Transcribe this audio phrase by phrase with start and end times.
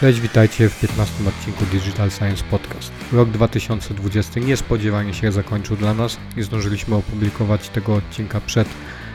[0.00, 2.92] Cześć, witajcie w 15 odcinku Digital Science Podcast.
[3.12, 6.16] Rok 2020 niespodziewanie się zakończył dla nas.
[6.36, 8.68] Nie zdążyliśmy opublikować tego odcinka przed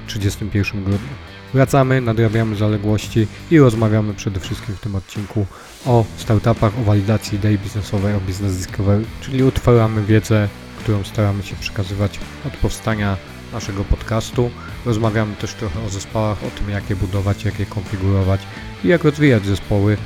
[0.08, 1.10] 31 grudnia.
[1.54, 5.46] Wracamy, nadrabiamy zaległości i rozmawiamy przede wszystkim w tym odcinku
[5.86, 10.48] o startupach, o walidacji idei biznesowej, o business discovery, czyli utwaramy wiedzę,
[10.80, 13.18] którą staramy się przekazywać od powstania
[13.54, 14.52] naszego podcastu.
[14.86, 18.42] Rozmawiamy też trochę o zespołach, o tym jak je budować, jak je konfigurować
[18.84, 19.98] i jak rozwijać zespoły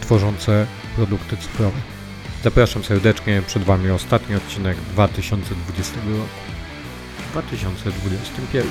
[0.00, 1.78] tworzące produkty cyfrowe.
[2.42, 6.28] Zapraszam serdecznie, przed Wami ostatni odcinek 2020 roku.
[7.32, 8.66] 2021.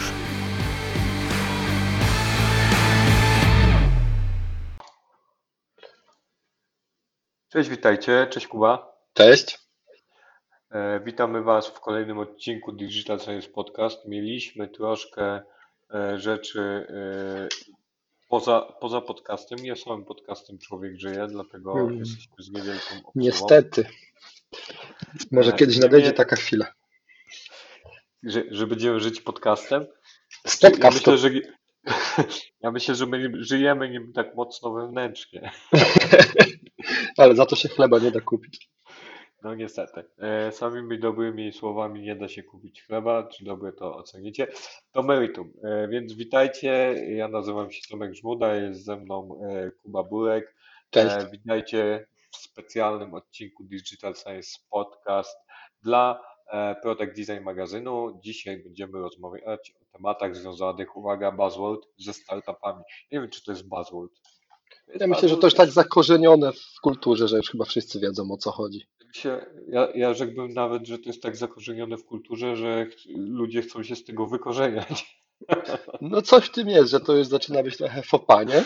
[7.50, 8.28] Cześć, witajcie.
[8.30, 8.98] Cześć Kuba.
[9.14, 9.60] Cześć.
[10.72, 14.06] E, witamy Was w kolejnym odcinku Digital Science Podcast.
[14.08, 15.42] Mieliśmy troszkę
[15.94, 17.75] e, rzeczy e,
[18.36, 19.60] poza, poza podcastem.
[19.60, 21.98] Nie samym podcastem Człowiek Żyje, dlatego Mm.
[22.00, 23.12] jesteśmy z niewielką obsługą.
[23.16, 23.86] Niestety.
[25.32, 26.16] Może E, kiedyś nie nadejdzie wiem.
[26.16, 26.66] taka chwila.
[28.24, 29.86] Że, że będziemy żyć podcastem.
[30.48, 31.12] Z Ja podcastu.
[31.12, 31.30] myślę, że,
[32.64, 35.52] ja myślę, że my żyjemy nim tak mocno wewnętrznie.
[37.18, 38.70] Ale za to się chleba nie da kupić.
[39.46, 40.04] No niestety.
[40.18, 44.48] E, Samymi dobrymi słowami nie da się kupić chleba, czy dobre to ocenicie.
[44.92, 45.54] To meritum.
[45.64, 46.68] E, Więc witajcie,
[47.16, 50.56] ja nazywam się Tomek Żmuda, jest ze mną e, Kuba Burek.
[50.90, 51.16] Cześć.
[51.32, 55.38] Witajcie w specjalnym odcinku Digital Science Podcast
[55.84, 56.22] dla
[56.82, 58.20] Product Design magazynu.
[58.24, 62.84] Dzisiaj będziemy rozmawiać o tematach związanych, uwaga, buzzword, ze startupami.
[63.12, 64.12] Nie wiem, czy to jest buzzword.
[65.00, 68.38] Ja myślę, że to już tak zakorzenione w kulturze, że już chyba wszyscy wiedzą o
[68.38, 68.88] co chodzi.
[69.16, 73.62] Się, ja, ja rzekłbym nawet, że to jest tak zakorzenione w kulturze, że ch- ludzie
[73.62, 75.16] chcą się z tego wykorzeniać.
[76.02, 78.64] No coś w tym jest, że to już zaczyna być trochę fopa, nie?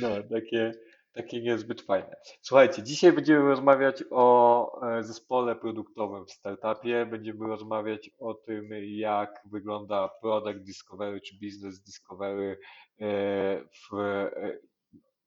[0.00, 0.72] No, takie,
[1.12, 2.16] takie niezbyt fajne.
[2.42, 7.06] Słuchajcie, dzisiaj będziemy rozmawiać o e, zespole produktowym w startupie.
[7.06, 12.58] Będziemy rozmawiać o tym, jak wygląda product discovery czy business discovery
[13.00, 13.06] e,
[13.60, 14.30] w e,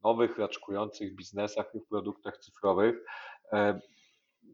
[0.04, 2.96] nowych, raczkujących biznesach i w produktach cyfrowych.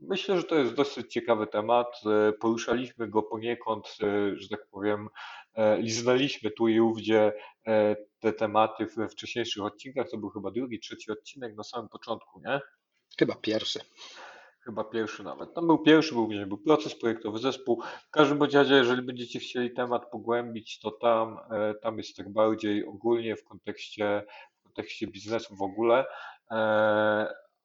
[0.02, 2.02] Myślę, że to jest dosyć ciekawy temat.
[2.06, 5.10] E, Poruszaliśmy go poniekąd, e, że tak powiem,
[5.54, 7.34] e, liznęliśmy tu i ówdzie
[8.20, 10.10] te tematy we wcześniejszych odcinkach.
[10.10, 12.60] To był chyba drugi, trzeci odcinek na samym początku, nie?
[13.20, 13.80] Chyba pierwszy.
[14.60, 15.54] Chyba pierwszy nawet.
[15.54, 17.84] Tam był pierwszy, był, gdzie był proces projektowy, zespół.
[18.08, 21.40] W każdym razie, jeżeli będziecie chcieli temat pogłębić, to tam,
[21.82, 24.24] tam jest tak bardziej ogólnie w kontekście,
[24.60, 26.06] w kontekście biznesu w ogóle.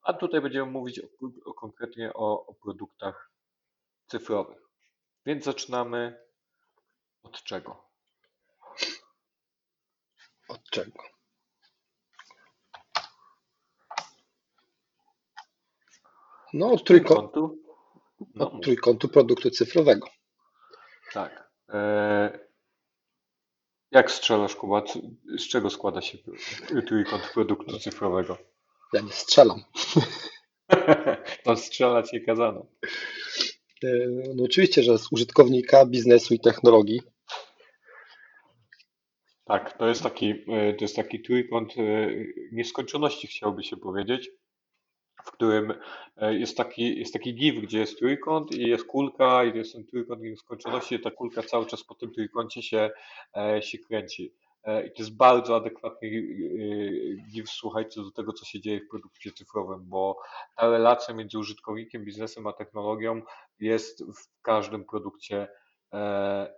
[0.03, 1.07] A tutaj będziemy mówić o,
[1.45, 3.31] o, konkretnie o, o produktach
[4.07, 4.57] cyfrowych.
[5.25, 6.25] Więc zaczynamy
[7.23, 7.83] od czego?
[10.49, 11.03] Od czego?
[16.53, 17.63] No od trójkątu, Kątu?
[18.35, 20.07] No, od trójkątu produktu cyfrowego.
[21.13, 21.51] tak.
[21.69, 22.39] E,
[23.91, 24.83] Jak strzelasz, Kuba?
[25.37, 26.17] Z czego składa się
[26.87, 28.37] trójkąt produktu cyfrowego?
[28.93, 29.63] Ja nie strzelam.
[31.43, 32.65] Tam strzelać nie kazano.
[33.83, 33.87] E,
[34.35, 37.01] No oczywiście, że z użytkownika, biznesu i technologii.
[39.45, 42.09] Tak, to jest taki, e, to jest taki trójkąt e,
[42.51, 44.29] nieskończoności, chciałoby się powiedzieć,
[45.25, 45.73] w którym
[46.31, 50.21] jest taki, jest taki gif, gdzie jest trójkąt i jest kulka i jest ten trójkąt
[50.21, 52.91] nieskończoności i ta kulka cały czas po tym trójkącie się,
[53.61, 54.33] się kręci.
[54.63, 56.11] E, I to jest bardzo adekwatny e,
[57.31, 60.17] gif, słuchajcie, do tego, co się dzieje w produkcie cyfrowym, bo
[60.55, 63.21] ta relacja między użytkownikiem, biznesem a technologią
[63.59, 65.47] jest w każdym produkcie
[65.93, 66.53] e,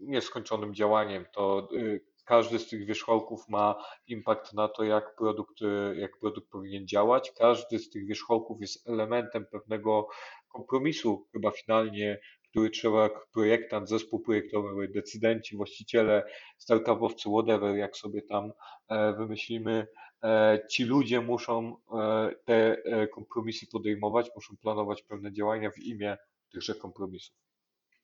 [0.00, 1.26] nieskończonym działaniem.
[1.32, 6.50] To y, każdy z tych wierzchołków ma impact na to, jak produkt, y, jak produkt
[6.50, 7.32] powinien działać.
[7.32, 10.08] Każdy z tych wierzchołków jest elementem pewnego
[10.48, 12.20] kompromisu, chyba finalnie,
[12.54, 16.24] który trzeba projektant, zespół projektowy, decydenci, właściciele,
[16.58, 18.52] startupowcy, whatever, jak sobie tam
[18.88, 19.86] e, wymyślimy,
[20.22, 22.76] e, ci ludzie muszą e, te
[23.14, 26.16] kompromisy podejmować, muszą planować pewne działania w imię
[26.52, 27.36] tychże kompromisów.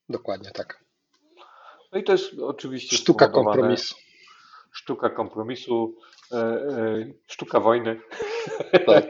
[0.09, 0.85] Dokładnie tak.
[1.93, 3.95] No i to jest oczywiście Sztuka kompromisu.
[4.73, 5.97] Sztuka kompromisu,
[7.27, 8.01] sztuka wojny.
[8.87, 9.07] Tak.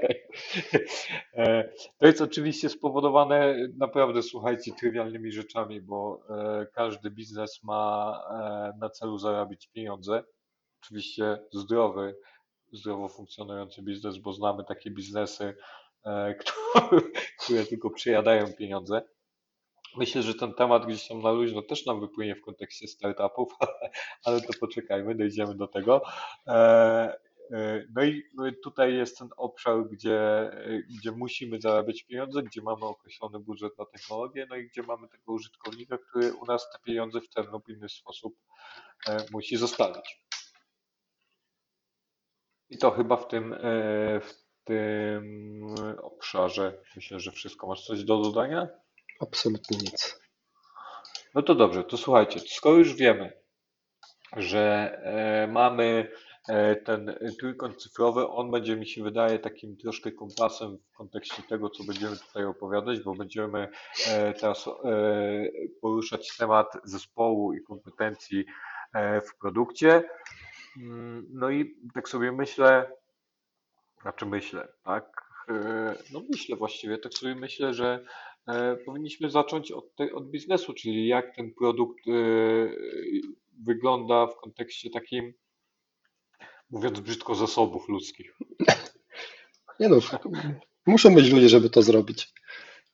[1.34, 8.78] E, To jest oczywiście spowodowane naprawdę, słuchajcie, trywialnymi rzeczami, bo e, każdy biznes ma e,
[8.78, 10.22] na celu zarabiać pieniądze.
[10.82, 12.16] Oczywiście zdrowy,
[12.72, 15.54] zdrowo funkcjonujący biznes, bo znamy takie biznesy,
[17.44, 19.02] które, tylko przejadają pieniądze.
[19.96, 23.52] Myślę, że ten temat gdzieś tam na luźno też nam wypłynie w kontekście startupów,
[24.24, 26.02] ale to poczekajmy, dojdziemy do tego.
[27.52, 27.84] E, e,
[28.34, 30.20] no i tutaj jest ten obszar, gdzie,
[30.52, 35.08] e, gdzie musimy zarabiać pieniądze, gdzie mamy określony budżet na technologię, no i gdzie mamy
[35.08, 38.36] tego użytkownika, który u nas te pieniądze w ten lub inny sposób
[39.08, 40.20] e, musi zostawić.
[42.70, 43.54] I to chyba w tym,
[44.20, 47.66] w tym obszarze myślę, że wszystko.
[47.66, 48.68] Masz coś do dodania?
[49.20, 50.20] Absolutnie nic.
[51.34, 53.32] No to dobrze, to słuchajcie, skoro już wiemy,
[54.36, 56.10] że mamy
[56.84, 61.84] ten trójkąt cyfrowy, on będzie mi się wydaje takim troszkę kompasem w kontekście tego, co
[61.84, 63.68] będziemy tutaj opowiadać, bo będziemy
[64.08, 64.72] e, teraz e,
[65.80, 68.44] poruszać temat zespołu i kompetencji
[68.92, 70.02] e, w produkcie.
[70.76, 72.92] Mm, No i tak sobie myślę,
[74.02, 75.04] znaczy myślę, tak?
[75.48, 78.04] E, No myślę właściwie, tak sobie myślę, że
[78.46, 82.12] e, powinniśmy zacząć od, te, od biznesu, czyli jak ten produkt e,
[83.64, 85.32] wygląda w kontekście takim,
[86.70, 88.38] mówiąc brzydko, zasobów ludzkich.
[89.80, 89.96] Nie no,
[90.86, 92.32] muszą być ludzie, żeby to zrobić.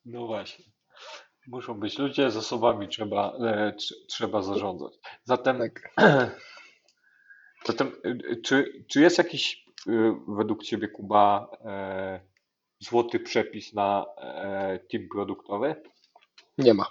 [0.04, 0.64] No właśnie.
[1.46, 4.92] Muszą być ludzie, zasobami trzeba, e, tr- trzeba zarządzać.
[5.24, 5.94] Zatem, Tak.
[7.66, 12.20] zatem e, czy, czy jest jakiś e, według Ciebie, Kuba, e,
[12.78, 15.82] złoty przepis na e, team produktowy?
[16.58, 16.86] Nie ma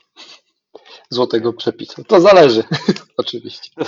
[1.09, 2.03] złotego przepisu.
[2.03, 2.63] To zależy,
[3.17, 3.71] oczywiście.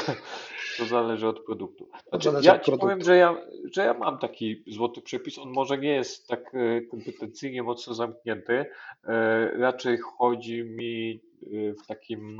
[0.77, 1.89] To zależy od produktu.
[2.09, 2.77] Znaczy, ja od ci produktu.
[2.79, 3.41] powiem, że ja,
[3.73, 5.37] że ja mam taki złoty przepis.
[5.37, 8.65] On może nie jest tak e, kompetencyjnie mocno zamknięty.
[9.03, 12.37] E, Raczej chodzi mi e, w takim,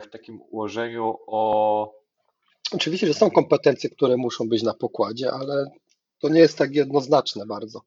[0.00, 1.92] w takim ułożeniu o.
[2.72, 5.64] Oczywiście, że są kompetencje, które muszą być na pokładzie, ale
[6.18, 7.80] to nie jest tak jednoznaczne bardzo.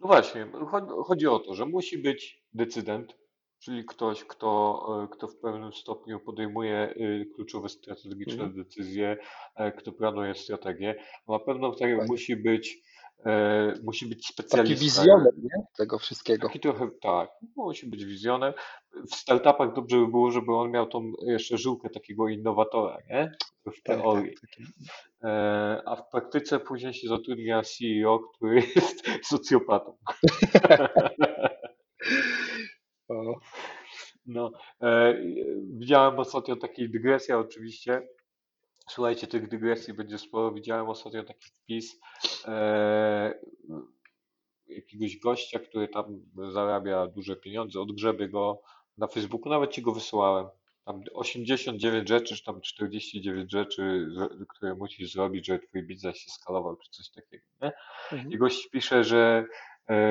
[0.00, 3.14] No właśnie, cho- chodzi o to, że musi być decydent,
[3.60, 8.54] czyli ktoś, kto, e, kto w pewnym stopniu podejmuje e, kluczowe strategiczne Mhm.
[8.64, 9.16] decyzje,
[9.56, 10.94] e, kto planuje strategię.
[11.28, 12.78] Na pewno tak musi być,
[13.26, 14.84] e, musi być Taki specjalista.
[15.02, 15.64] wizjoner nie?
[15.78, 16.46] tego wszystkiego.
[16.46, 18.54] Taki trochę, tak, musi być wizjoner.
[19.10, 23.32] W startupach dobrze by było, żeby on miał tą jeszcze żyłkę takiego innowatora, nie?
[23.66, 24.34] W Tak, teorii.
[24.34, 24.64] tak, taki-
[25.24, 29.96] E, A w praktyce później się zatrudnia CEO, który jest socjopatą.
[34.26, 34.50] No,
[34.82, 35.14] e,
[35.78, 38.08] widziałem ostatnio takiej dygresji, oczywiście.
[38.88, 40.52] Słuchajcie, tych dygresji będzie sporo.
[40.52, 42.00] Widziałem ostatnio taki wpis
[42.44, 43.34] e,
[44.66, 46.04] jakiegoś gościa, który tam
[46.52, 47.80] zarabia duże pieniądze.
[47.80, 48.62] Odgrzebię go
[48.98, 50.46] na Facebooku, nawet ci go wysyłałem.
[50.84, 54.06] Tam 89 rzeczy, czy tam 49 rzeczy,
[54.48, 57.44] które musisz zrobić, żeby twój biznes się skalował, czy coś takiego.
[57.62, 57.72] Nie?
[58.12, 58.32] mhm.
[58.32, 59.44] I gość pisze, że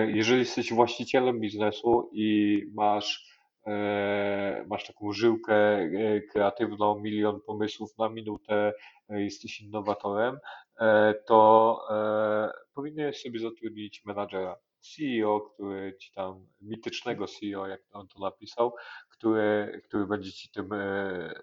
[0.08, 3.26] jeżeli jesteś właścicielem biznesu i masz,
[3.68, 8.74] e, masz taką żyłkę e, kreatywną, milion pomysłów na minutę,
[9.10, 10.38] e, jesteś innowatorem,
[10.80, 18.08] e, to e, powinieneś sobie zatrudnić menadżera, CEO, który ci tam, mitycznego CEO, jak on
[18.08, 18.76] to napisał,
[19.10, 21.34] który, który będzie ci tym e,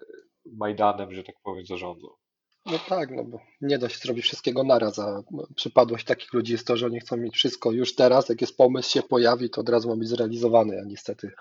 [0.45, 2.26] Majdanem, że tak powiem, zarządzał.
[2.71, 5.23] No tak, no bo nie da się zrobić wszystkiego naraz, a
[5.55, 8.91] przypadłość takich ludzi jest to, że oni chcą mieć wszystko już teraz, jak jest pomysł
[8.91, 11.31] się pojawi, to od razu ma być zrealizowany, a niestety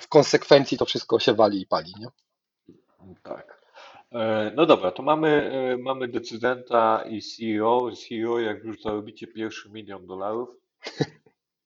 [0.00, 2.06] w konsekwencji to wszystko się wali i pali, nie?
[3.22, 3.62] Tak.
[4.12, 7.90] E, No dobra, to mamy, e, mamy decydenta i CEO.
[7.92, 10.48] CEO, jak już zarobicie pierwszy milion dolarów,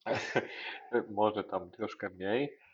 [1.11, 2.66] może tam troszkę mniej, e,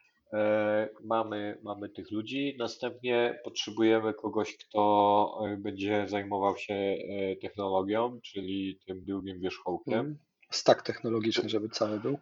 [1.04, 2.56] mamy, mamy tych ludzi.
[2.58, 6.96] Następnie potrzebujemy kogoś, kto e, będzie zajmował się e,
[7.36, 9.94] technologią, czyli tym drugim wierzchołkiem.
[9.94, 10.18] Mhm.
[10.50, 12.18] Stack technologiczny, żeby cały był.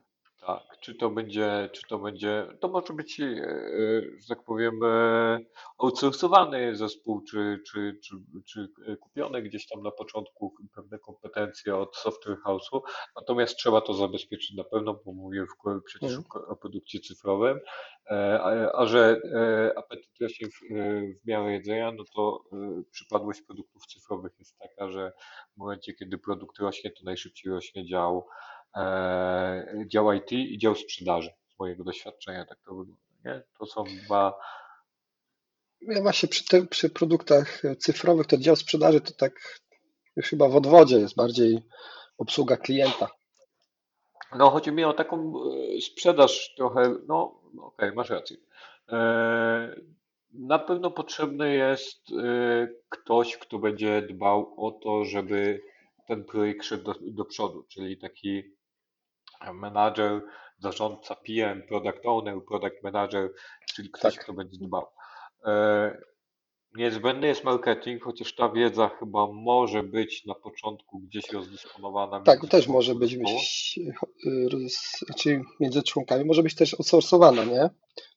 [0.59, 3.25] Tak, czy to będzie, czy to będzie, to może być, e,
[4.21, 5.39] że tak powiem, e,
[5.79, 8.17] outsourcowany zespół, czy, czy, czy,
[8.47, 8.69] czy
[9.01, 12.81] kupione gdzieś tam na początku pewne kompetencje od software house'u,
[13.17, 16.45] natomiast trzeba to zabezpieczyć na pewno, bo mówię w, przecież Mhm.
[16.49, 17.61] o, produkcie cyfrowym,
[18.11, 19.21] e, a, a że
[19.77, 20.75] apetyt rośnie w,
[21.23, 22.45] w miarę jedzenia, no to
[22.91, 25.13] przypadłość produktów cyfrowych jest taka, że
[25.55, 28.27] w momencie, kiedy produkt rośnie, to najszybciej rośnie dział
[29.87, 31.31] dział IT i dział sprzedaży.
[31.57, 33.03] Z mojego doświadczenia tak to wygląda.
[33.25, 33.43] Nie?
[33.59, 34.35] To są dwa.
[35.81, 39.61] Ja właśnie przy, te, przy produktach cyfrowych to dział sprzedaży to tak
[40.17, 41.63] już chyba w odwodzie jest bardziej
[42.19, 43.09] obsługa klienta.
[44.39, 45.33] No, chodzi mi o taką
[45.77, 46.95] e, sprzedaż trochę.
[47.09, 48.37] No, no okej, masz rację.
[48.89, 49.81] E,
[50.33, 55.63] na pewno potrzebny jest e, ktoś, kto będzie dbał o to, żeby
[56.07, 58.43] ten projekt szedł do, do przodu, czyli taki
[59.55, 60.23] menadżer,
[60.59, 63.31] zarządca PM, product owner, product manager,
[63.75, 64.25] czyli ktoś, Tak.
[64.25, 64.87] kto będzie dbał.
[65.47, 66.11] E,
[66.75, 72.69] Niezbędny jest marketing, chociaż ta wiedza chyba może być na początku gdzieś rozdysponowana Tak, też
[72.69, 73.17] może być,
[74.53, 77.71] roz- znaczy między członkami, może być też outsourcowana, nie?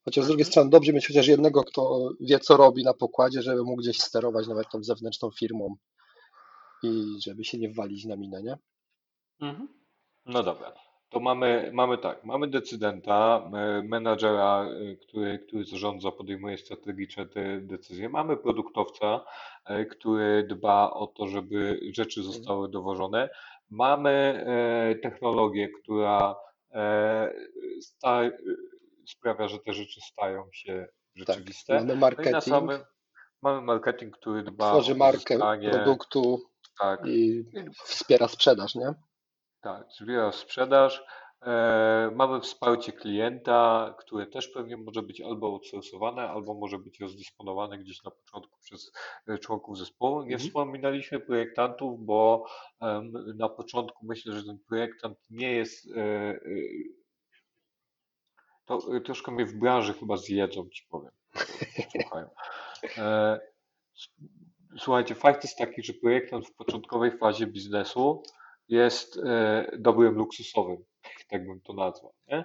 [0.06, 0.52] Chociaż z drugiej Mhm.
[0.52, 4.48] strony dobrze mieć chociaż jednego, kto wie, co robi na pokładzie, żeby mógł gdzieś sterować
[4.48, 5.76] nawet tą zewnętrzną firmą
[6.84, 8.58] i żeby się nie walić na minę, nie?
[9.42, 9.68] Mhm.
[10.26, 10.74] No dobra,
[11.14, 17.62] to mamy, mamy tak, mamy decydenta, e, menadżera, e, który, który zarządza, podejmuje strategiczne te
[17.62, 18.10] decyzje.
[18.10, 19.26] Mamy produktowca,
[19.66, 23.30] e, który dba o to, żeby rzeczy zostały dowożone.
[23.70, 24.46] Mamy
[25.02, 26.36] technologię, która
[27.82, 28.22] sta,
[29.08, 30.96] sprawia, że te rzeczy stają się Tak.
[31.16, 31.74] rzeczywiste.
[31.74, 32.80] Mamy No marketing, samym,
[33.42, 35.40] mamy marketing, który dba tworzy o markę
[35.72, 36.40] produktu
[36.80, 37.46] tak, i
[37.86, 38.94] wspiera sprzedaż, nie?
[39.64, 41.04] Tak, zbiera sprzedaż.
[41.46, 47.78] E, mamy wsparcie klienta, które też pewnie może być albo outsourcowane, albo może być rozdysponowane
[47.78, 48.92] gdzieś na początku przez
[49.28, 50.20] e, członków zespołu.
[50.22, 50.40] Nie Mhm.
[50.40, 52.46] wspominaliśmy projektantów, bo
[52.82, 55.92] em, na początku myślę, że ten projektant nie jest.
[55.92, 56.40] E, e,
[58.66, 61.12] to e, troszkę mnie w branży chyba zjedzą, ci powiem.
[62.02, 62.30] Słuchają.
[62.98, 63.40] E,
[64.80, 68.24] Słuchajcie, fakt jest taki, że projektant w początkowej fazie biznesu
[68.70, 70.78] jest e, dobrym luksusowym,
[71.30, 72.14] tak bym to nazwał.
[72.28, 72.44] Nie?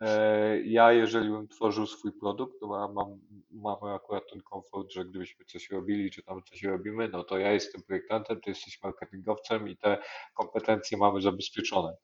[0.00, 3.20] E, ja, jeżeli bym tworzył swój produkt, to mam, mam,
[3.50, 7.52] mamy akurat ten komfort, że gdybyśmy coś robili, czy tam coś robimy, no to ja
[7.52, 9.98] jestem projektantem, ty jesteś marketingowcem i te
[10.34, 11.96] kompetencje mamy zabezpieczone.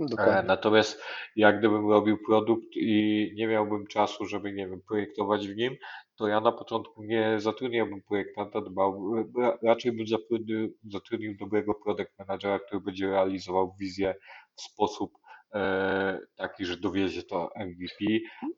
[0.00, 0.42] E, Dokładnie.
[0.48, 1.02] Natomiast
[1.36, 5.76] jak gdybym robił produkt i nie miałbym czasu, żeby, nie wiem, projektować w nim,
[6.16, 12.18] to ja na początku nie zatrudniałbym projektanta, dbał, ra- raczej bym zatrudnił, zatrudnił dobrego product
[12.18, 14.14] managera, który będzie realizował wizję
[14.54, 15.12] w sposób
[15.54, 18.04] e, taki, że dowiezie to MVP,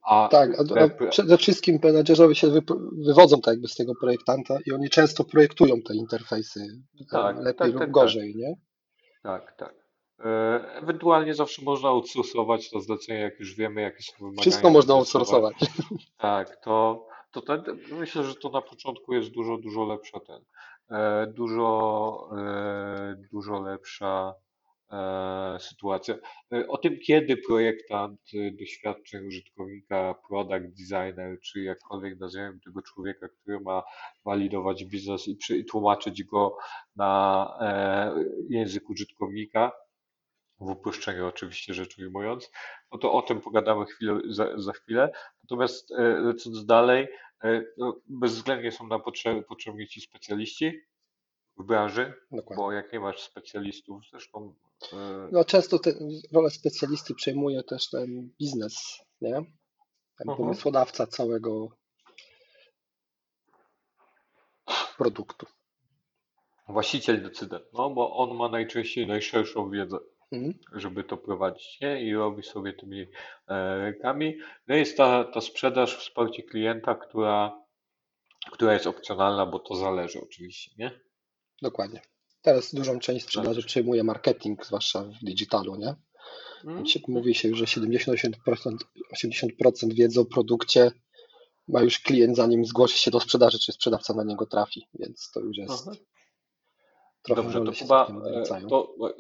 [0.09, 3.92] a Tak, a, a pr- przede wszystkim menedżerowie się wyp- wywodzą tak jakby z tego
[4.00, 6.61] projektanta i oni często projektują te interfejsy
[7.11, 7.90] Tak, lepiej tak, lub tak, tak.
[7.92, 8.54] gorzej, nie?
[9.23, 9.79] Tak, tak.
[10.24, 14.94] E, Ewentualnie zawsze można outsourcować to zlecenie, jak już wiemy, jakie są wymagania Wszystko można
[14.94, 15.54] outsourcować.
[16.18, 17.62] Tak, to, to ten,
[17.92, 20.44] myślę, że to na początku jest dużo, dużo lepsza ten,
[20.90, 24.34] e, dużo, e, dużo lepsza
[25.58, 26.14] sytuacja.
[26.68, 28.20] O tym, kiedy projektant,
[28.58, 33.82] doświadczeń użytkownika, product designer, czy jakkolwiek nazwiemy tego człowieka, który ma
[34.24, 36.56] walidować biznes i, tłumaczyć go
[36.96, 37.58] na
[38.48, 39.72] język użytkownika,
[40.60, 42.50] w uproszczeniu oczywiście rzecz ujmując,
[42.92, 45.12] no to o tym pogadamy chwilę, za, za chwilę.
[45.42, 47.08] Natomiast e, lecąc dalej,
[47.44, 50.80] e, no, bezwzględnie są nam potrzeb, potrzebni ci specjaliści
[51.56, 52.56] w branży, Dokładnie.
[52.64, 54.54] bo jak nie masz specjalistów, zresztą
[54.92, 55.90] e, No często tę
[56.32, 59.32] rolę specjalisty przejmuje też ten biznes, nie?
[60.18, 60.36] Ten Mhm.
[60.38, 61.68] pomysłodawca całego
[64.98, 65.46] produktu.
[66.68, 69.98] właściciel decydent, no bo on ma najczęściej najszerszą wiedzę,
[70.32, 70.54] Mhm.
[70.75, 72.02] żeby to prowadzić, nie?
[72.02, 73.00] I robi sobie tymi
[73.49, 74.38] e, rękami.
[74.68, 77.62] No jest ta, ta sprzedaż, wsparcie klienta, która,
[78.52, 81.00] która jest opcjonalna, bo to zależy oczywiście, nie?
[81.62, 82.00] Dokładnie.
[82.42, 83.66] Teraz dużą część sprzedaży Zależy.
[83.66, 85.94] przejmuje marketing, zwłaszcza w digitalu, nie?
[86.64, 86.87] Mm.
[86.87, 88.76] Się- Mówi się już, że 70-80%
[89.12, 90.90] 80% wiedzy o produkcie
[91.68, 95.40] ma już klient, zanim zgłosi się do sprzedaży, czy sprzedawca na niego trafi, więc to
[95.40, 95.96] już jest Aha.
[97.22, 99.12] Trochę Dobrze, to całkiem e, to e,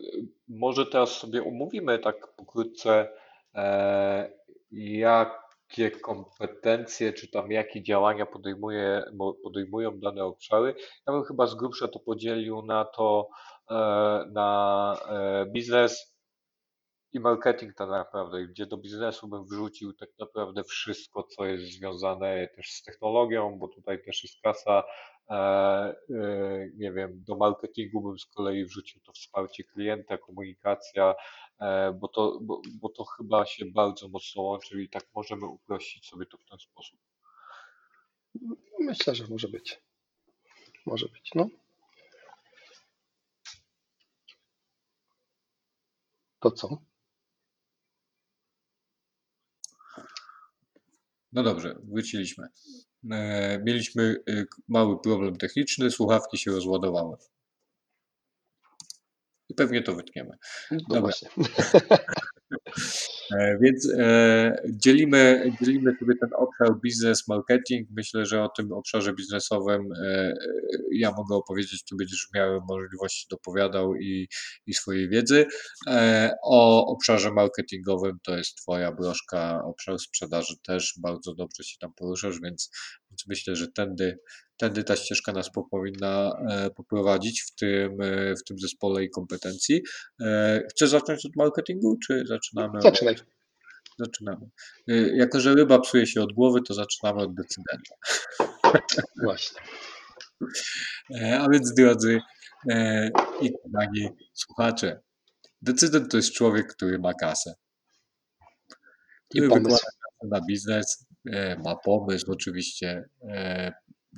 [0.48, 3.08] może teraz sobie omówimy tak pokrótce,
[3.54, 4.32] e,
[4.70, 9.04] jakie kompetencje, czy tam jakie działania podejmuje,
[9.42, 10.74] podejmują dane obszary.
[11.06, 13.28] Ja bym chyba z grubsza to podzielił na to,
[13.70, 13.74] e,
[14.32, 16.20] na e, biznes
[17.12, 22.48] i marketing tak naprawdę, gdzie do biznesu bym wrzucił tak naprawdę wszystko, co jest związane
[22.56, 24.82] też z technologią, bo tutaj też jest kasa.
[25.30, 25.94] E, e,
[26.76, 31.14] nie wiem, do marketingu bym z kolei wrzucił to wsparcie klienta, komunikacja,
[31.60, 36.06] e, bo to, bo, bo to chyba się bardzo mocno łączy i tak możemy uprościć
[36.06, 37.00] sobie to w ten sposób.
[38.80, 39.82] Myślę, że może być.
[40.86, 41.46] Może być, no.
[46.40, 46.82] To co?
[51.32, 52.48] No dobrze, wróciliśmy.
[53.10, 57.16] E, Mieliśmy e, mały problem techniczny, słuchawki się rozładowały.
[59.50, 60.30] I pewnie to wytniemy.
[60.70, 61.00] No Dobra.
[61.00, 61.28] właśnie.
[63.38, 67.88] E, Więc e, dzielimy, dzielimy sobie ten obszar biznes, marketing.
[67.96, 70.34] Myślę, że o tym obszarze biznesowym e,
[70.92, 74.28] ja mogę opowiedzieć, tu będziesz w miarę możliwości dopowiadał i,
[74.66, 75.46] i swojej wiedzy.
[75.86, 81.92] E, O obszarze marketingowym to jest Twoja broszka, obszar sprzedaży też bardzo dobrze się tam
[81.96, 82.70] poruszasz, więc
[83.10, 84.18] Więc myślę, że tędy,
[84.60, 89.10] tędy ta ścieżka nas po- powinna e, poprowadzić w tym, e, w tym zespole i
[89.10, 89.82] kompetencji.
[90.22, 92.78] E, Chcesz zacząć od marketingu, czy zaczynamy?
[92.78, 93.16] od- Zaczynaj.
[93.98, 94.46] Zaczynamy.
[94.88, 97.94] E, Jako, że ryba psuje się od głowy, to zaczynamy od decydenta.
[99.24, 99.60] Właśnie.
[101.40, 102.20] A więc drodzy
[103.40, 105.00] i kochani słuchacze,
[105.62, 107.54] decydent to jest człowiek, który ma kasę.
[109.34, 109.76] I Który wykłada
[110.30, 111.06] na biznes,
[111.64, 113.04] ma pomysł oczywiście.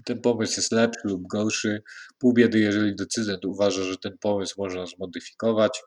[0.04, 1.82] Ten pomysł jest lepszy lub gorszy.
[2.18, 5.82] Pół biedy, jeżeli decydent uważa, że ten pomysł można zmodyfikować.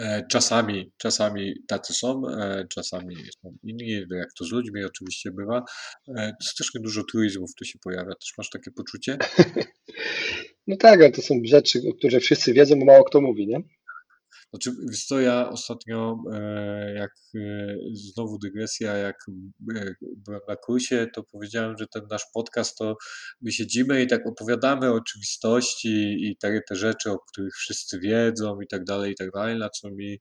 [0.00, 5.64] E, Czasami, czasami tacy są, e, czasami są inni, jak to z ludźmi oczywiście bywa.
[6.16, 8.14] E, Strasznie dużo truizmów tu się pojawia.
[8.14, 9.18] Też masz takie poczucie?
[10.66, 13.60] No tak, ale to są rzeczy, o których wszyscy wiedzą, bo mało kto mówi, nie?
[14.52, 19.16] Znaczy, wiesz co, ja ostatnio, e, jak e, znowu dygresja, jak
[19.76, 22.96] e, byłem na kursie, to powiedziałem, że ten nasz podcast to
[23.40, 28.60] my siedzimy i tak opowiadamy o oczywistości i te, te rzeczy, o których wszyscy wiedzą
[28.60, 30.18] i tak dalej, i tak dalej, na co mi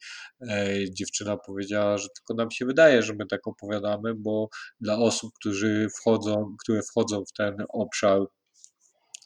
[0.92, 4.50] dziewczyna powiedziała, że tylko nam się wydaje, że my tak opowiadamy, bo
[4.82, 8.22] dla osób, którzy wchodzą, które wchodzą w ten obszar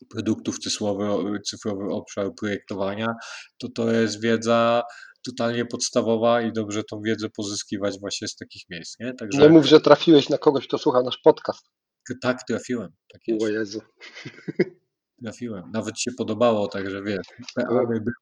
[0.10, 3.08] produktów cyfrowy, cyfrowy obszar projektowania,
[3.58, 4.84] to to jest wiedza
[5.26, 9.14] totalnie podstawowa i dobrze tą wiedzę pozyskiwać właśnie z takich miejsc, nie?
[9.14, 11.66] Także Nie mów, że trafiłeś na kogoś, kto słucha nasz podcast.
[12.22, 13.82] tak trafiłem, tak jest, O Jezu.
[15.24, 15.72] trafiłem.
[15.74, 17.28] Nawet się podobało, także wiesz,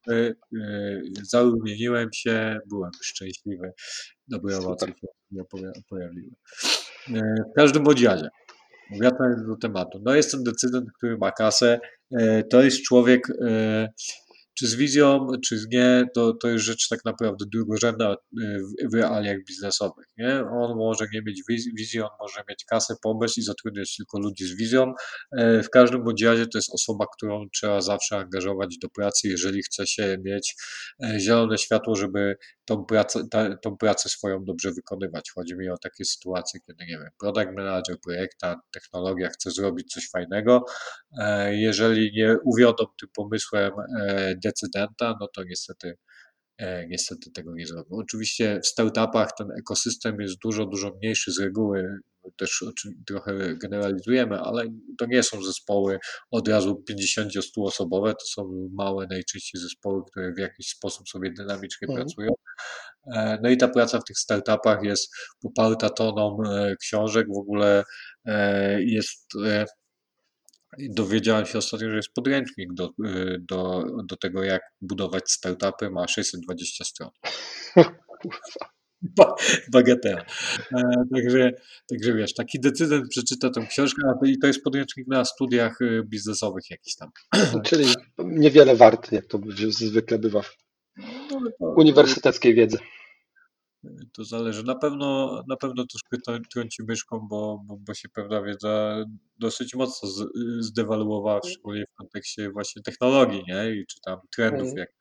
[0.07, 3.71] były, yy, zarumieniłem się, byłem szczęśliwy,
[4.27, 4.67] dobre Super.
[4.67, 5.43] owocje się
[5.89, 6.31] pojawiły.
[7.07, 7.21] Yy,
[7.51, 8.29] W każdym bądź razie,
[8.97, 11.79] wracając do tematu, no jest ten decydent, który ma kasę,
[12.11, 13.87] yy, to jest człowiek, yy,
[14.59, 18.91] czy z wizją, czy z nie, to, to jest rzecz tak naprawdę drugorzędna yy, w,
[18.91, 20.05] w realiach biznesowych.
[20.17, 20.43] Nie?
[20.61, 24.45] On może nie mieć wiz- wizji, on może mieć kasę, pomysł i zatrudniać tylko ludzi
[24.45, 24.93] z wizją.
[25.31, 29.63] Yy, W każdym bądź razie to jest osoba, którą trzeba zawsze angażować do pracy, jeżeli
[29.63, 30.55] chce się mieć
[30.99, 35.31] yy, zielone światło, żeby tą pracę, ta, tą pracę swoją dobrze wykonywać.
[35.35, 40.09] Chodzi mi o takie sytuacje, kiedy, nie wiem, product manager, projekta, technologia chce zrobić coś
[40.09, 40.65] fajnego.
[41.19, 45.93] E, Jeżeli nie uwiodą tym pomysłem e, decydenta, no to niestety,
[46.57, 47.89] e, niestety tego nie zrobią.
[47.97, 51.97] Oczywiście w startupach ten ekosystem jest dużo, dużo mniejszy z reguły.
[52.37, 52.63] Też
[53.07, 54.65] trochę generalizujemy, ale
[54.99, 55.99] to nie są zespoły
[56.31, 61.87] od razu 50-100 osobowe, to są małe najczęściej zespoły, które w jakiś sposób sobie dynamicznie
[61.87, 62.05] Mhm.
[62.05, 62.29] pracują.
[63.15, 67.83] E, No i ta praca w tych startupach jest poparta toną e, książek, w ogóle
[68.79, 69.25] jest,
[70.77, 76.07] dowiedziałem się ostatnio, że jest podręcznik do, e, do, do tego, jak budować startupy, ma
[76.07, 77.09] 620 stron.
[79.01, 79.35] Ba-
[79.73, 80.25] Bagatela.
[80.75, 80.81] E,
[81.15, 81.51] Także,
[81.89, 85.81] także wiesz, taki decydent przeczyta tę książkę a to- i to jest podręcznik na studiach
[85.81, 87.09] e, biznesowych jakiś tam.
[87.67, 87.85] Czyli
[88.17, 90.57] niewiele wart, jak to zwykle bywa w
[91.59, 92.77] No, uniwersyteckiej wiedzy.
[94.13, 94.63] To zależy.
[94.63, 99.05] Na pewno, na pewno troszkę trąci myszką, bo, bo, bo się pewna wiedza
[99.39, 100.25] dosyć mocno z,
[100.59, 103.71] zdewaluowała, szczególnie w kontekście właśnie technologii, nie?
[103.71, 104.87] I czy tam trendów, Mhm.
[104.87, 104.99] są.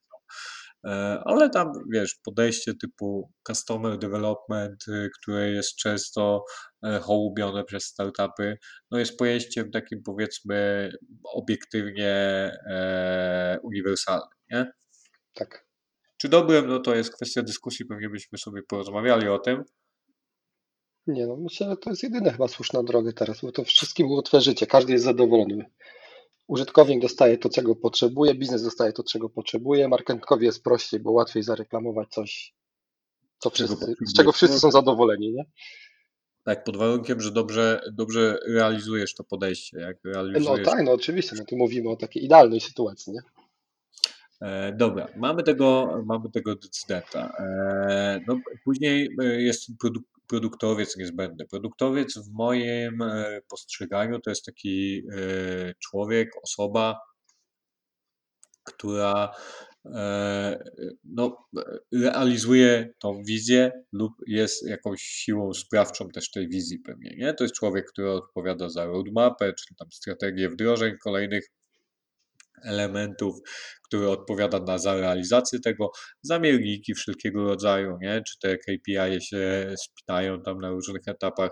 [0.90, 6.44] E, Ale tam, wiesz, podejście typu customer development, y, które jest często
[6.84, 8.58] e, hołubione przez startupy,
[8.90, 10.90] no jest pojęciem takim powiedzmy
[11.24, 12.12] obiektywnie
[12.70, 14.72] e, uniwersalnym, nie?
[15.34, 15.67] Tak.
[16.18, 19.64] Czy dobrym, no to jest kwestia dyskusji, pewnie byśmy sobie porozmawiali o tym.
[21.07, 24.40] Nie no, myślę, że to jest jedyna chyba słuszna droga teraz, bo to wszystkim ułatwia
[24.40, 25.70] życie, każdy jest zadowolony.
[26.46, 31.42] Użytkownik dostaje to, czego potrzebuje, biznes dostaje to, czego potrzebuje, marketingowi jest prościej, bo łatwiej
[31.42, 32.54] zareklamować coś,
[33.38, 35.44] co wszyscy, z czego wszyscy są zadowoleni, nie?
[36.44, 39.78] Tak, pod warunkiem, że dobrze, dobrze realizujesz to podejście.
[39.78, 40.66] Jak No realizujesz.
[40.66, 43.20] tak, no oczywiście, no tu mówimy o takiej idealnej sytuacji, nie?
[44.40, 47.33] E, dobra, mamy tego, mamy tego decydenta.
[47.38, 51.46] E, no, później e, jest produ produktowiec niezbędny.
[51.51, 52.98] Produktowiec w moim
[53.51, 55.03] postrzeganiu to jest taki
[55.83, 57.01] człowiek, osoba,
[58.64, 59.35] która
[61.05, 61.37] no,
[61.92, 67.16] realizuje tą wizję lub jest jakąś siłą sprawczą też tej wizji pewnie.
[67.18, 67.35] Nie?
[67.35, 71.48] To jest człowiek, który odpowiada za roadmapę, czy tam strategię wdrożeń kolejnych
[72.64, 73.35] elementów,
[73.88, 75.90] który odpowiada na za realizację tego,
[76.23, 78.23] zamierniki wszelkiego rodzaju, nie?
[78.29, 81.51] czy te KPI się spinają tam na różnych etapach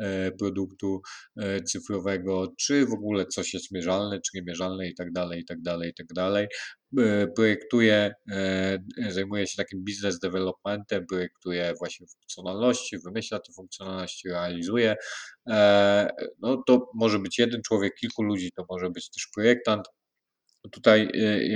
[0.00, 1.00] e, produktu
[1.36, 5.62] e, cyfrowego, czy w ogóle coś jest mierzalne, czy niemierzalne i tak dalej, i tak
[5.62, 6.46] dalej, i tak dalej.
[6.98, 8.12] e, projektuje,
[9.08, 14.96] zajmuje się takim business developmentem, projektuje właśnie funkcjonalności, wymyśla te funkcjonalności, realizuje.
[16.42, 19.86] No to może być jeden człowiek, kilku ludzi, to może być też projektant.
[20.72, 21.48] Tutaj e,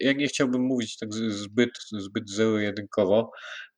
[0.00, 3.30] ja nie, chciałbym mówić tak zbyt, zbyt zero-jedynkowo,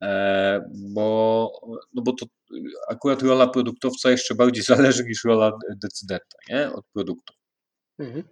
[0.03, 0.61] e,
[0.95, 1.51] bo,
[1.95, 2.27] no bo to
[2.89, 6.73] akurat rola produktowca jeszcze bardziej zależy niż rola decydenta nie?
[6.73, 7.35] od produktu.
[7.99, 8.25] Mhm.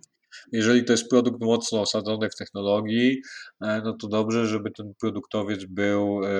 [0.52, 3.20] Jeżeli to jest produkt mocno osadzony w technologii,
[3.60, 6.30] e, no to dobrze, żeby ten produktowiec był, e,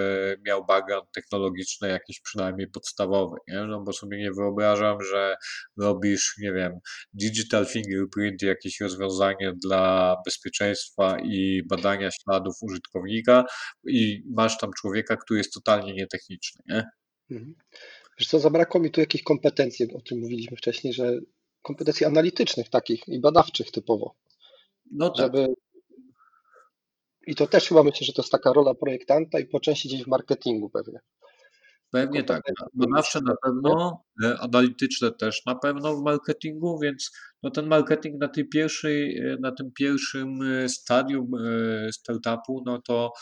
[0.47, 3.65] miał background technologiczny jakiś przynajmniej podstawowy, nie?
[3.67, 5.37] No bo sobie nie wyobrażam, że
[5.79, 6.73] robisz, nie wiem,
[7.13, 13.45] digital fingerprint, jakieś rozwiązanie dla bezpieczeństwa i badania śladów użytkownika
[13.87, 16.85] i masz tam człowieka, który jest totalnie nietechniczny, nie?
[17.31, 17.55] Mhm.
[18.19, 21.19] Wiesz co, zabrakło mi tu jakichś kompetencji, o czym mówiliśmy wcześniej, że
[21.63, 24.15] kompetencji analitycznych takich i badawczych typowo,
[24.91, 25.17] No tak.
[25.17, 25.55] żeby
[27.27, 30.05] i to też chyba myślę, że to jest taka rola projektanta i po części gdzieś
[30.05, 31.01] w marketingu pewnie.
[31.91, 32.37] Pewnie tak.
[32.37, 37.11] kompetencje Badawcze na pewno, e, analityczne też na pewno w marketingu, więc
[37.43, 41.31] no ten marketing na tej pierwszej, e, na tym pierwszym e, stadium
[41.93, 43.13] startupu, no to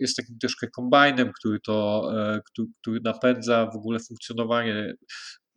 [0.00, 2.10] jest takim troszkę kombajnem, który to,
[2.46, 4.94] który, który napędza w ogóle funkcjonowanie,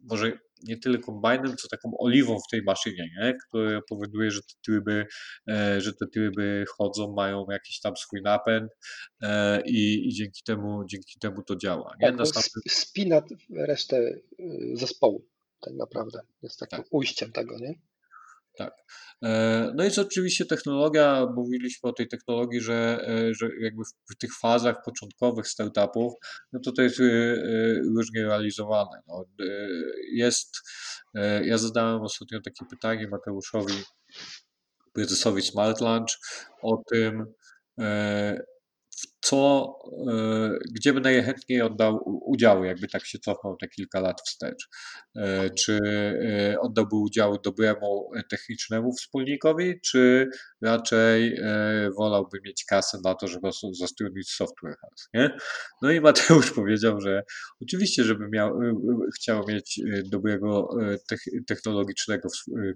[0.04, 0.32] może
[0.64, 3.38] nie tyle kombajnem, co taką oliwą w tej maszynie, nie?
[3.48, 5.06] która powoduje, że te tryby,
[5.50, 8.72] e, że te tryby chodzą, mają jakiś tam swój napęd
[9.22, 11.96] e, i, i dzięki temu, dzięki temu to działa.
[12.02, 12.14] Nie?
[12.14, 13.22] Tak, sp- spina
[13.56, 14.22] resztę y,
[14.74, 15.28] zespołu
[15.62, 16.20] tak naprawdę.
[16.42, 16.88] Jest takim Tak.
[16.92, 17.74] ujściem tego, nie?
[18.58, 18.74] Tak.
[19.24, 24.40] E, No jest oczywiście technologia, mówiliśmy o tej technologii, że, e, że jakby w, tych
[24.40, 26.14] fazach początkowych startupów,
[26.54, 27.38] no to to jest e, e,
[27.96, 29.02] różnie realizowane.
[29.08, 29.26] No,
[30.14, 30.58] jest,
[31.44, 33.74] ja zadałem ostatnio takie pytanie Mateuszowi,
[34.94, 36.20] prezesowi Smart Lunch
[36.62, 37.26] o tym,
[39.28, 39.74] co,
[40.08, 44.70] e, gdzie by najchętniej oddał udziały, jakby tak się cofnął te kilka lat wstecz.
[45.16, 45.80] E, Czy
[46.54, 50.30] e, oddałby udział dobremu technicznemu wspólnikowi, czy
[50.62, 51.40] raczej
[51.98, 55.38] wolałby mieć kasę na to, żeby zatrudnić software house, nie?
[55.82, 57.24] No i Mateusz powiedział, że
[57.62, 58.60] oczywiście, żeby miał,
[59.16, 60.70] chciał mieć dobrego
[61.12, 62.30] tech- technologicznego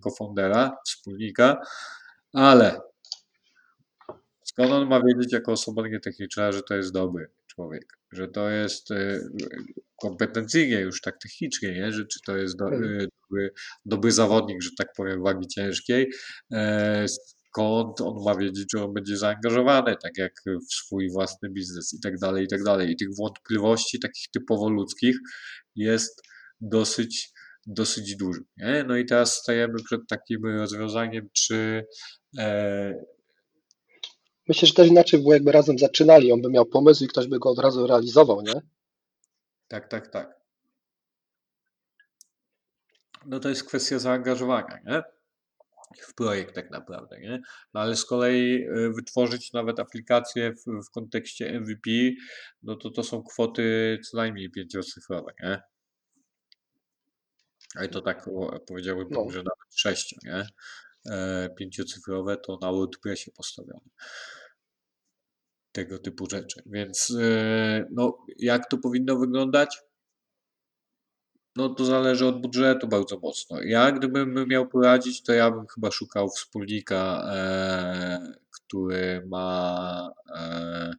[0.03, 1.57] co-foundera, wspólnika,
[2.33, 2.90] ale
[4.51, 8.91] skąd on ma wiedzieć jako osoba nietechniczna, że to jest dobry człowiek, że to jest
[8.91, 9.19] e,
[10.01, 11.91] kompetencyjnie już tak technicznie, nie?
[11.91, 12.83] że czy to jest do, Mhm.
[12.83, 13.53] e, dobry,
[13.85, 16.11] dobry zawodnik, że tak powiem, wagi ciężkiej,
[16.53, 20.33] e, skąd on ma wiedzieć, że on będzie zaangażowany, tak jak
[20.69, 22.91] w swój własny biznes i tak dalej, i tak dalej.
[22.91, 25.15] I tych wątpliwości takich typowo ludzkich
[25.75, 26.21] jest
[26.61, 27.31] dosyć,
[27.67, 28.41] dosyć dużo.
[28.57, 28.85] Nie?
[28.87, 31.85] No i teraz stajemy przed takim rozwiązaniem, czy
[32.39, 32.93] e,
[34.47, 36.31] Myślę, że też inaczej było, jakby razem zaczynali.
[36.31, 38.53] On by miał pomysł i ktoś by go od razu realizował, nie?
[39.67, 40.41] Tak, tak, tak.
[43.25, 45.03] No to jest kwestia zaangażowania, nie?
[46.01, 47.41] W projekt tak naprawdę, nie?
[47.73, 51.89] No ale z kolei y, wytworzyć nawet aplikację w, w kontekście MVP,
[52.63, 55.61] no to to są kwoty co najmniej pięciocyfrowe, nie?
[57.75, 58.29] A i to tak
[58.67, 59.29] powiedziałbym, No.
[59.29, 60.47] że nawet sześcio, nie?
[61.09, 63.89] E, pięciocyfrowe to na WordPressie postawione.
[65.71, 66.63] Tego typu rzeczy.
[66.65, 69.77] Więc e, no, jak to powinno wyglądać?
[71.55, 73.61] No to zależy od budżetu bardzo mocno.
[73.61, 80.91] Ja gdybym miał poradzić, to ja bym chyba szukał wspólnika, e, który ma e,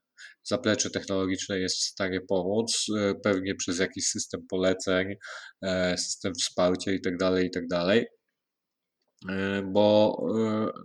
[0.44, 5.14] zaplecze technologiczne, jest w stanie pomóc, e, pewnie przez jakiś system poleceń,
[5.62, 8.00] e, system wsparcia i tak dalej, i tak dalej.
[8.00, 8.06] E,
[9.64, 10.82] Bo e,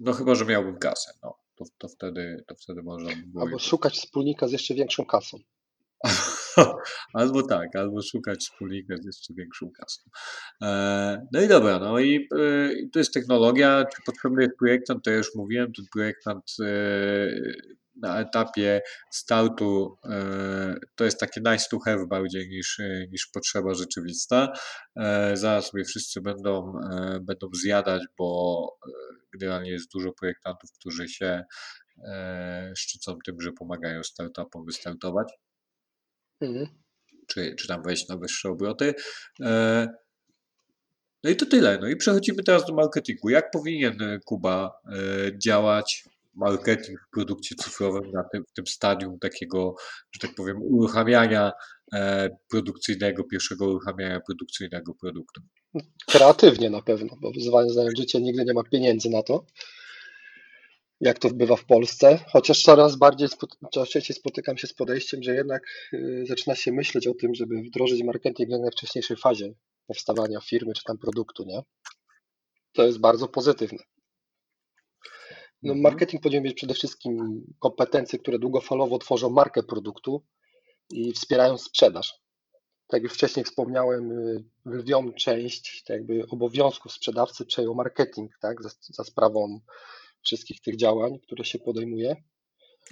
[0.00, 3.58] no chyba, że miałbym kasę, no, to, to wtedy, to wtedy można by było Albo
[3.58, 5.38] szukać wspólnika z jeszcze większą kasą.
[7.14, 10.02] Albo tak, albo szukać wspólnika z jeszcze większą kasą.
[10.62, 13.84] E, No i dobra, no i e, i to jest technologia.
[13.84, 15.04] Czy potrzebny jest projektant?
[15.04, 16.66] To ja już mówiłem, ten projektant e,
[18.02, 23.74] na etapie startu e, to jest takie nice to have bardziej niż, e, niż potrzeba
[23.74, 24.52] rzeczywista.
[24.96, 26.72] E, Zaraz sobie wszyscy będą,
[27.20, 28.78] będą zjadać, bo
[29.32, 31.44] generalnie jest dużo projektantów, którzy się
[32.76, 35.32] szczycą tym, że pomagają startupom wystartować
[36.40, 36.66] Mhm.
[37.26, 38.94] czy, czy tam wejść na wyższe obroty.
[41.24, 41.78] No i to tyle.
[41.78, 43.28] No i przechodzimy teraz do marketingu.
[43.28, 44.80] Jak powinien Kuba
[45.42, 46.04] działać
[46.36, 49.74] marketing w produkcie cyfrowym na tym, w tym stadium takiego,
[50.12, 51.52] że tak powiem, uruchamiania
[51.94, 55.40] e, produkcyjnego, pierwszego uruchamiania produkcyjnego produktu?
[56.06, 59.44] Kreatywnie na pewno, bo wyzwanie znając życie nigdy nie ma pieniędzy na to.
[61.00, 63.28] jak to bywa w Polsce, chociaż coraz bardziej,
[63.88, 65.62] częściej spotykam się z podejściem, że jednak
[65.94, 69.54] y, zaczyna się myśleć o tym, żeby wdrożyć marketing w najwcześniejszej fazie
[69.86, 71.62] powstawania firmy czy tam produktu, nie?
[72.72, 73.78] To jest bardzo pozytywne.
[75.62, 75.82] No, Mhm.
[75.82, 80.22] marketing powinien mieć przede wszystkim kompetencje, które długofalowo tworzą markę produktu
[80.90, 82.14] i wspierają sprzedaż.
[82.88, 88.62] Tak jak już wcześniej wspomniałem, y, lwią część tak jakby obowiązków sprzedawcy przejął marketing, tak,
[88.62, 89.60] za, za sprawą
[90.22, 92.16] wszystkich tych działań, które się podejmuje,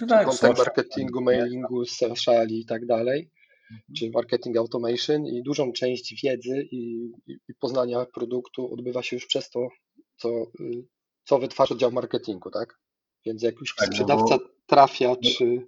[0.01, 3.31] No tak, social, marketingu, mailingu, sociali i tak dalej,
[3.71, 3.83] Mhm.
[3.99, 9.27] czy marketing automation i dużą część wiedzy i, i i poznania produktu odbywa się już
[9.27, 9.69] przez to,
[10.17, 10.29] co,
[10.61, 10.85] y,
[11.25, 12.79] co wytwarza dział marketingu, tak?
[13.27, 15.67] Więc jak już Tak, no sprzedawca bo, trafia, czy,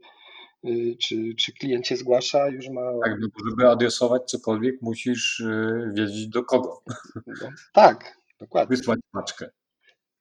[0.64, 5.40] y, czy, czy klient się zgłasza, już ma, tak, no bo żeby adresować cokolwiek, musisz
[5.40, 6.82] y, wiedzieć do kogo
[7.26, 9.50] no, tak, dokładnie, wysłać paczkę.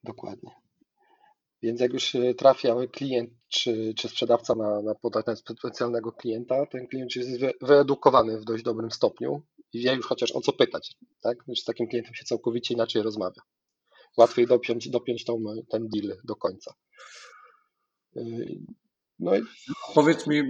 [0.03, 0.51] dokładnie.
[1.61, 7.15] Więc jak już y, trafia klient czy, czy sprzedawca na, na potencjalnego klienta, ten klient
[7.15, 9.41] jest wy- wyedukowany w dość dobrym stopniu
[9.73, 10.95] i wie już chociaż o co pytać.
[11.21, 11.37] Tak?
[11.55, 13.41] Z takim klientem się całkowicie inaczej rozmawia.
[14.17, 16.73] Łatwiej dopiąć, dopiąć tą, ten deal do końca.
[18.17, 18.59] Y,
[19.19, 19.41] No i
[19.93, 20.43] Powiedz mi,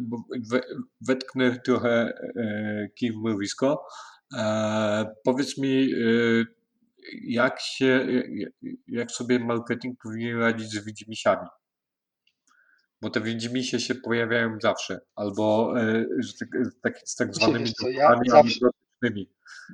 [0.00, 0.62] bo we-
[1.00, 2.12] wetknę trochę
[2.94, 3.86] kij w mrowisko.
[4.36, 5.90] E, Powiedz mi,
[7.24, 8.06] jak się,
[8.88, 11.48] jak sobie marketing powinien radzić z widzimisiami?
[13.02, 15.74] Bo te widzimisie się pojawiają zawsze, albo
[16.18, 16.32] że
[16.82, 18.66] tak, z tak zwanymi ja zawsze,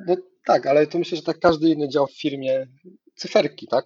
[0.06, 2.66] no tak, ale to myślę, że tak każdy inny dział w firmie,
[3.16, 3.84] cyferki, tak?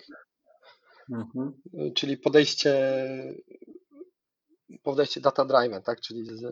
[1.12, 1.62] Mhm.
[1.94, 2.74] Czyli podejście,
[4.82, 6.00] podejście data driven, tak?
[6.00, 6.42] Czyli z,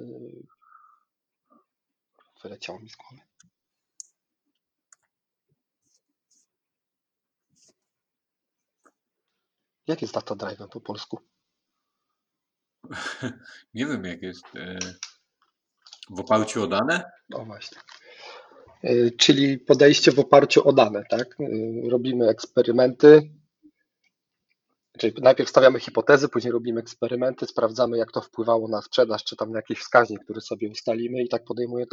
[2.42, 3.22] wyleciało mi z głowy.
[9.86, 11.20] Jak jest data driven po polsku?
[13.74, 14.44] Nie wiem, jak jest.
[14.54, 14.78] y,
[16.10, 17.04] W oparciu o dane?
[17.34, 17.78] O właśnie.
[18.84, 21.40] Y, Czyli podejście w oparciu o dane, tak?
[21.40, 23.30] Y, Robimy eksperymenty,
[24.98, 29.52] czyli najpierw stawiamy hipotezy, później robimy eksperymenty, sprawdzamy, jak to wpływało na sprzedaż, czy tam
[29.52, 31.90] na jakiś wskaźnik, który sobie ustalimy i tak podejmujemy,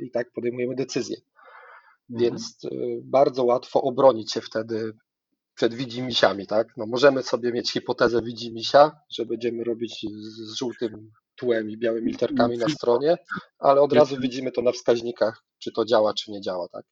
[0.00, 1.16] i tak podejmujemy decyzje.
[1.16, 2.20] Mhm.
[2.30, 2.60] Więc
[3.02, 4.92] bardzo łatwo obronić się wtedy
[5.54, 6.76] przed widzimisiami, tak?
[6.76, 12.58] No możemy sobie mieć hipotezę widzimisia, że będziemy robić z żółtym tłem i białymi literkami
[12.58, 13.16] na stronie,
[13.58, 16.84] ale od razu widzimy to na wskaźnikach, czy to działa, czy nie działa, tak?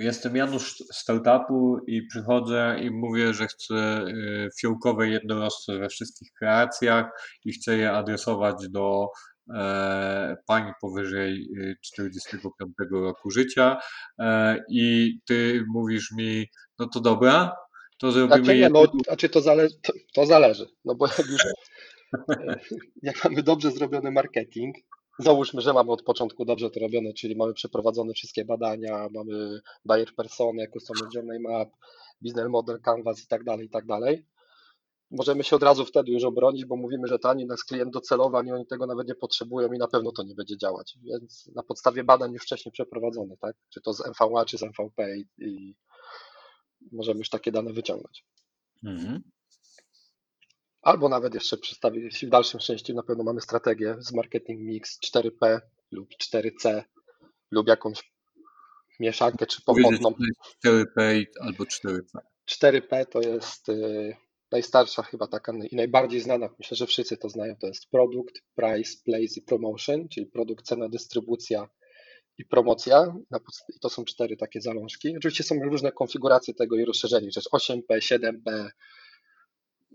[0.00, 6.32] Jestem Janusz z startupu i przychodzę i mówię, że chcę y, fiołkowe jednorożce we wszystkich
[6.38, 7.06] kreacjach
[7.44, 9.06] i chcę je adresować do
[9.54, 13.76] e, pań powyżej y, 45 roku życia
[14.18, 16.46] e, i ty mówisz mi,
[16.78, 17.56] no to dobra,
[17.98, 21.42] to zrobimy Znaczy nie, no, znaczy to, zale, to, to zależy, no bo jak już
[23.02, 24.76] jak mamy dobrze zrobiony marketing,
[25.18, 30.14] załóżmy, że mamy od początku dobrze to robione, czyli mamy przeprowadzone wszystkie badania, mamy buyer
[30.14, 31.68] persony, customer journey map,
[32.22, 34.26] business model canvas i tak dalej, i tak dalej.
[35.10, 38.36] Możemy się od razu wtedy już obronić, bo mówimy, że to ani nas klient docelowy,
[38.36, 40.98] ani oni tego nawet nie potrzebują i na pewno to nie będzie działać.
[41.02, 43.56] Więc na podstawie badań już wcześniej przeprowadzonych, tak?
[43.68, 45.76] Czy to z MVA, czy z MVP i, i
[46.92, 48.24] możemy już takie dane wyciągnąć.
[48.84, 49.22] Mhm.
[50.82, 54.98] Albo nawet jeszcze przedstawić, jeśli w dalszym szczęściu na pewno mamy strategię z marketing mix
[55.14, 56.82] 4P lub 4C
[57.50, 58.12] lub jakąś
[59.00, 60.14] mieszankę czy pochodną.
[60.14, 62.18] to jest 4P albo 4C.
[62.50, 64.16] 4P to jest y,
[64.52, 68.98] najstarsza chyba taka i najbardziej znana, myślę, że wszyscy to znają, to jest produkt, price,
[69.04, 71.68] place i promotion, czyli produkt, cena, dystrybucja
[72.38, 73.14] i promocja.
[73.76, 75.16] I to są cztery takie zalążki.
[75.16, 78.70] Oczywiście są różne konfiguracje tego i rozszerzenia, to jest 8P, 7P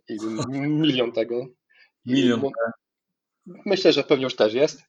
[0.09, 0.17] i
[0.69, 1.47] milion tego.
[2.05, 2.51] Milion mo-
[3.65, 4.81] Myślę, że pewnie już też jest.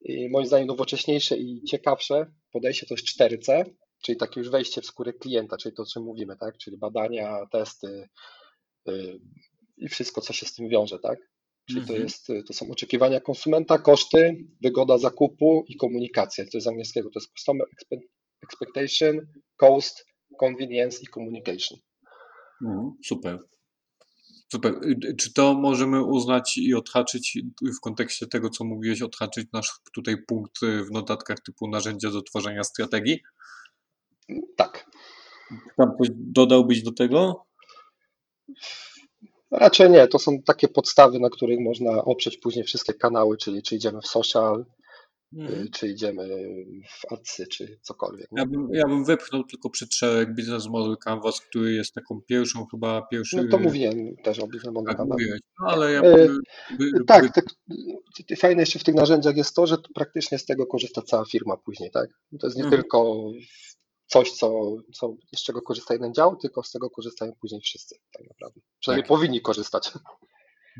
[0.00, 3.64] I moim zdaniem nowocześniejsze i ciekawsze podejście to jest 4C,
[4.04, 6.58] czyli takie już wejście w skórę klienta, czyli to, o czym mówimy, tak?
[6.58, 8.08] Czyli badania, testy
[8.86, 9.20] yy,
[9.76, 11.18] i wszystko, co się z tym wiąże, tak?
[11.68, 12.02] Czyli to, Mhm.
[12.02, 16.44] jest, y, to są oczekiwania konsumenta, koszty, wygoda zakupu i komunikacja.
[16.44, 18.00] To jest z angielskiego, to jest customer expe-
[18.42, 20.04] expectation, cost,
[20.40, 21.78] convenience i communication.
[22.66, 23.38] Mhm, super.
[24.52, 24.74] Super.
[24.84, 27.38] Y, Czy to możemy uznać i odhaczyć
[27.78, 32.22] w kontekście tego, co mówiłeś, odhaczyć nasz tutaj punkt y, w notatkach typu narzędzia do
[32.22, 33.20] tworzenia strategii?
[34.56, 34.90] Tak.
[35.76, 37.46] Tam coś dodałbyś do tego?
[39.50, 43.76] Raczej nie, to są takie podstawy, na których można oprzeć później wszystkie kanały, czyli czy
[43.76, 44.64] idziemy w social,
[45.36, 45.70] Mhm.
[45.70, 46.28] czy idziemy
[46.88, 48.28] w adsy, czy cokolwiek.
[48.36, 52.66] Ja bym, ja bym wypchnął tylko przed szereg Business Model Canvas, który jest taką pierwszą
[52.70, 53.36] chyba pierwszy.
[53.36, 55.18] No to mówiłem też o Business Model Tak, Canvas.
[55.60, 56.38] No ale ja by,
[56.78, 57.44] by, Tak, tak.
[58.38, 61.90] Fajne jeszcze w tych narzędziach jest to, że praktycznie z tego korzysta cała firma później,
[61.90, 62.10] tak?
[62.40, 62.82] To jest nie Mhm.
[62.82, 63.30] tylko
[64.06, 68.26] coś, co, co, z czego korzysta jeden dział, tylko z tego korzystają później wszyscy, tak
[68.28, 68.60] naprawdę.
[68.80, 69.08] Przynajmniej Tak.
[69.08, 69.92] powinni korzystać.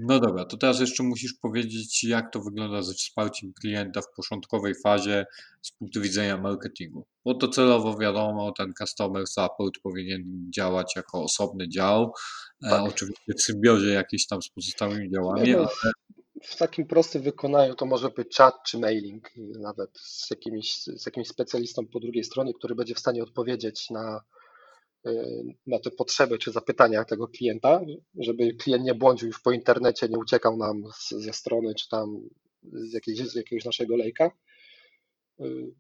[0.03, 4.75] No dobra, to teraz jeszcze musisz powiedzieć, jak to wygląda ze wsparciem klienta w początkowej
[4.85, 5.27] fazie
[5.63, 7.07] z punktu widzenia marketingu.
[7.25, 12.13] Bo to celowo wiadomo, ten customer support powinien działać jako osobny dział,
[12.63, 12.83] e, Tak.
[12.83, 15.93] oczywiście w symbiozie jakiejś tam z pozostałymi działami, Nie, no, ale
[16.43, 21.29] W takim prostym wykonaniu to może być chat czy mailing, nawet z jakimś, z jakimś
[21.29, 24.21] specjalistą po drugiej stronie, który będzie w stanie odpowiedzieć na,
[25.67, 27.81] na te potrzeby czy zapytania tego klienta,
[28.19, 32.29] żeby klient nie błądził już po internecie, nie uciekał nam z, ze strony czy tam
[32.63, 34.31] z, jakiejś, z jakiegoś naszego lejka.
[35.41, 35.75] Y,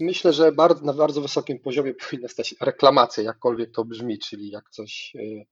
[0.00, 4.70] Myślę, że bardzo, na bardzo wysokim poziomie powinny stać reklamacje, jakkolwiek to brzmi, czyli jak
[4.70, 5.46] coś y,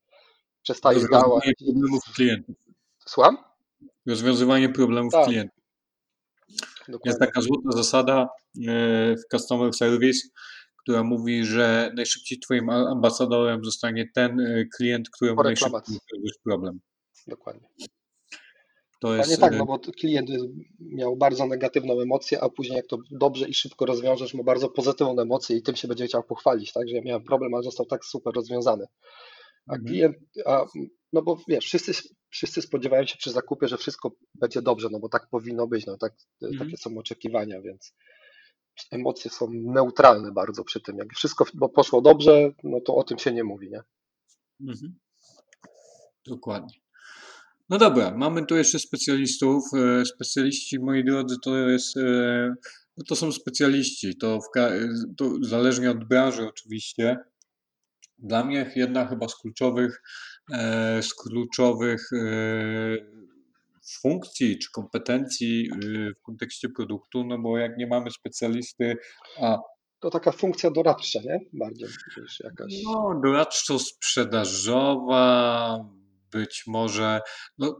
[0.63, 1.43] przestaje działać.
[1.65, 2.55] problemów klientów.
[3.07, 3.37] Słucham?
[4.05, 5.57] Rozwiązywanie problemów Tak, klientów.
[6.49, 7.19] Jest Dokładnie.
[7.19, 8.27] taka złota zasada
[9.17, 10.27] w Customer Service,
[10.83, 16.79] która mówi, że najszybciej Twoim ambasadorem zostanie ten e, klient, któremu najszybciej rozwiążesz problem.
[17.27, 17.67] Dokładnie.
[19.01, 19.41] To Panie jest.
[19.41, 20.37] tak, e, no bo klient y,
[20.79, 25.21] miał bardzo negatywną emocję, a później jak to dobrze i szybko rozwiążesz, ma bardzo pozytywną
[25.21, 28.05] emocję i tym się będzie chciał pochwalić, tak, że ja miałem problem, ale został tak
[28.05, 28.85] super rozwiązany.
[29.67, 29.87] A Mhm.
[29.87, 30.65] klient, a,
[31.13, 31.91] no bo wiesz, wszyscy,
[32.29, 35.97] wszyscy spodziewają się przy zakupie, że wszystko będzie dobrze, no bo tak powinno być, no
[35.97, 36.13] tak,
[36.43, 36.65] y, Mhm.
[36.69, 37.93] takie są oczekiwania, więc
[38.91, 40.97] emocje są neutralne bardzo przy tym.
[40.97, 43.81] Jak wszystko poszło dobrze, no to o tym się nie mówi, nie?
[44.69, 44.99] Mhm.
[46.27, 46.81] Dokładnie.
[47.69, 49.63] No dobra, mamy tu jeszcze specjalistów.
[49.73, 52.55] E, Specjaliści, moi drodzy, to jest, e,
[52.97, 54.17] no to są specjaliści.
[54.17, 54.69] To, w, ka-
[55.17, 57.17] to zależnie od branży oczywiście.
[58.17, 60.01] Dla mnie jedna chyba z kluczowych,
[60.53, 62.17] e, z kluczowych e,
[64.01, 65.75] funkcji czy kompetencji e,
[66.19, 68.97] w kontekście produktu, no bo jak nie mamy specjalisty,
[69.41, 69.57] a
[69.99, 71.39] To taka funkcja doradcza, nie?
[71.53, 71.87] Bardziej
[72.21, 72.73] niż jakaś.
[72.85, 75.79] No, doradczo-sprzedażowa,
[76.31, 77.21] być może.
[77.57, 77.79] No,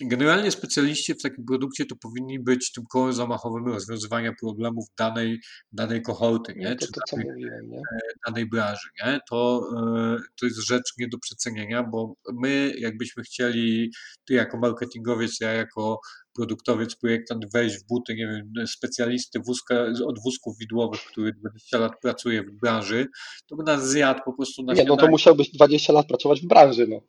[0.00, 5.40] generalnie specjaliści w takim produkcie to powinni być tym kołem zamachowym rozwiązywania problemów danej,
[5.72, 6.76] danej kohorty, nie?
[6.76, 7.80] to czy to, co danej, mówiłem, nie?
[8.26, 8.88] danej branży.
[9.04, 9.20] Nie?
[9.30, 13.90] To, e, to jest rzecz nie do przecenienia, bo my, jakbyśmy chcieli,
[14.24, 16.00] ty jako marketingowiec, ja jako
[16.34, 19.74] produktowiec, projektant, wejść w buty, nie wiem, specjalisty wózka,
[20.06, 23.06] od wózków widłowych, który 20 lat pracuje w branży,
[23.46, 26.46] to by nas zjadł po prostu na Nie, no to musiałbyś 20 lat pracować w
[26.46, 27.00] branży, no.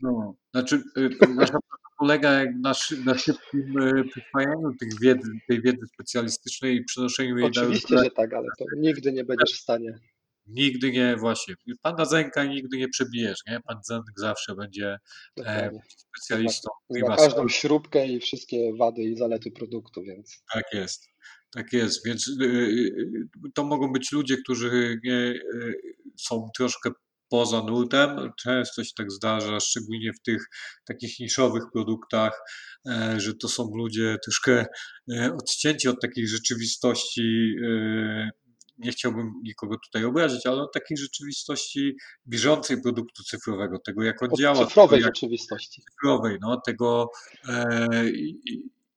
[0.00, 0.82] No, znaczy,
[1.36, 6.84] nasza praca polega na, szy- na szybkim y, przyswajaniu tych wiedzy, tej wiedzy specjalistycznej i
[6.84, 9.98] przenoszeniu jej do Oczywiście, że tak, ale to nigdy nie będziesz w stanie.
[10.46, 13.60] Nigdy nie, właśnie, pana Zenka nigdy nie przebijesz, nie?
[13.60, 14.98] Pan Zenk zawsze będzie
[15.40, 21.08] e, specjalistą Zna prima każdą śrubkę i wszystkie wady i zalety produktu, więc Tak jest,
[21.54, 25.74] tak jest, więc y, y, to mogą być ludzie, którzy nie, y,
[26.16, 26.90] są troszkę
[27.32, 28.30] poza nurtem.
[28.42, 30.44] Często się tak zdarza, szczególnie w tych
[30.86, 32.40] takich niszowych produktach,
[32.88, 34.66] e, że to są ludzie troszkę
[35.12, 37.54] e, odcięci od takiej rzeczywistości.
[37.66, 38.30] e,
[38.78, 44.28] Nie chciałbym nikogo tutaj obrazić, ale od takiej rzeczywistości bieżącej produktu cyfrowego, tego jak on
[44.32, 45.82] od działa, cyfrowej jak rzeczywistości.
[45.82, 47.10] cyfrowej, no, tego
[47.48, 47.76] e,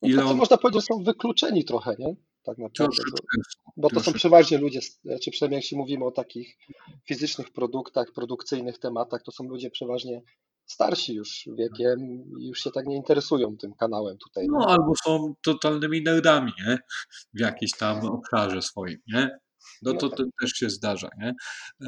[0.02, 2.16] No ile tacy on można powiedzieć, że są wykluczeni trochę, nie?
[2.46, 2.98] Tak naprawdę.
[3.78, 4.80] Bo, to są przeważnie ludzie,
[5.24, 6.58] czy przynajmniej jeśli mówimy o takich
[7.08, 10.22] fizycznych produktach, produkcyjnych tematach, to są ludzie przeważnie
[10.66, 12.00] starsi już wiekiem
[12.40, 14.48] i już się tak nie interesują tym kanałem tutaj.
[14.48, 16.78] No, albo są totalnymi nerdami, nie?
[17.34, 19.40] W jakiejś tam obszarze swoim, nie?
[19.82, 20.18] No No to, tak.
[20.18, 21.34] to też się zdarza, nie?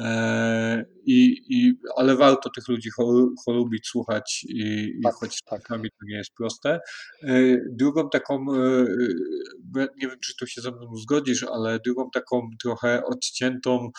[0.00, 5.62] E, i, i, ale warto tych ludzi chol- cholubić, słuchać i, i Tak, choć tak.
[5.62, 6.80] czasami to nie jest proste.
[7.22, 7.32] E,
[7.70, 8.86] drugą taką, e,
[9.76, 13.90] nie wiem czy tu się ze mną zgodzisz, ale drugą taką trochę odciętą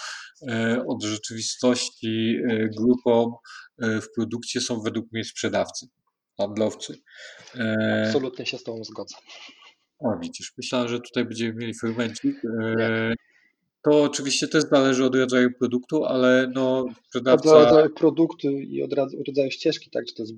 [0.88, 2.38] od rzeczywistości
[2.78, 3.36] grupą
[3.80, 5.88] w produkcie są według mnie sprzedawcy,
[6.38, 6.96] handlowcy.
[8.06, 9.16] Absolutnie się z Tobą zgodzę.
[10.00, 12.36] o, widzisz, myślałem, że tutaj będziemy mieli fermencik.
[12.78, 13.16] Nie.
[13.84, 18.94] To oczywiście też zależy od rodzaju produktu, ale no Od sprzedawca, rodzaju produktu i od
[18.94, 20.34] od rodzaju ścieżki, tak, czy to jest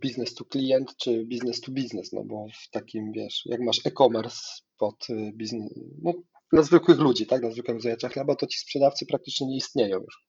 [0.00, 4.40] biznes to klient, czy biznes to biznes, no bo w takim, wiesz, jak masz e-commerce
[4.78, 6.12] pod biznes, no
[6.52, 10.26] dla zwykłych ludzi, tak, dla zwykłych zajęcia chleba, to ci sprzedawcy praktycznie nie istnieją już.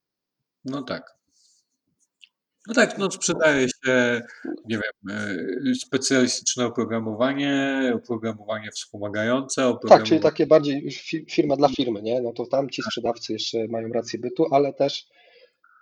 [0.66, 1.21] no tak.
[2.68, 4.22] No tak, no sprzedaje się,
[4.66, 10.20] nie wiem, e, specjalistyczne oprogramowanie, oprogramowanie wspomagające, Tak, czyli oprogramowanie...
[10.20, 10.92] takie bardziej
[11.30, 12.22] firma dla firmy, nie?
[12.22, 15.08] No to tam ci sprzedawcy jeszcze mają rację bytu, ale też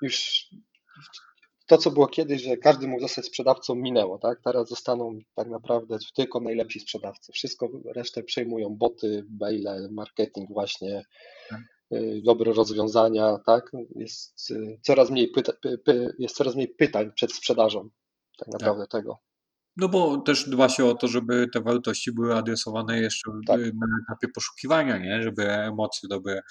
[0.02, 0.46] już
[1.68, 4.42] to, co było kiedyś, że każdy mógł zostać sprzedawcą, minęło, tak?
[4.44, 7.32] Teraz zostaną tak naprawdę tylko najlepsi sprzedawcy.
[7.32, 11.04] Wszystko resztę przejmują boty, maile, marketing właśnie,
[11.50, 11.60] Tak.
[12.24, 13.72] Dobre rozwiązania, tak?
[13.96, 17.90] Jest y, coraz mniej pyta, py, py, jest coraz mniej pytań przed sprzedażą
[18.38, 19.18] tak naprawdę tego.
[19.78, 23.60] No bo też dba się o to, żeby te wartości były adresowane jeszcze Tak.
[23.60, 25.24] na etapie poszukiwania, nie?
[25.24, 26.42] Żeby emocje dobre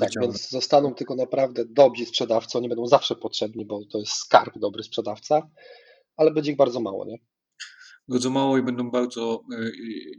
[0.00, 4.58] Tak, więc zostaną tylko naprawdę dobrzy sprzedawcy, oni będą zawsze potrzebni, bo to jest skarb
[4.58, 5.50] dobry sprzedawca,
[6.16, 7.18] ale będzie ich bardzo mało, nie?
[8.08, 9.70] Bardzo mało i będą bardzo e,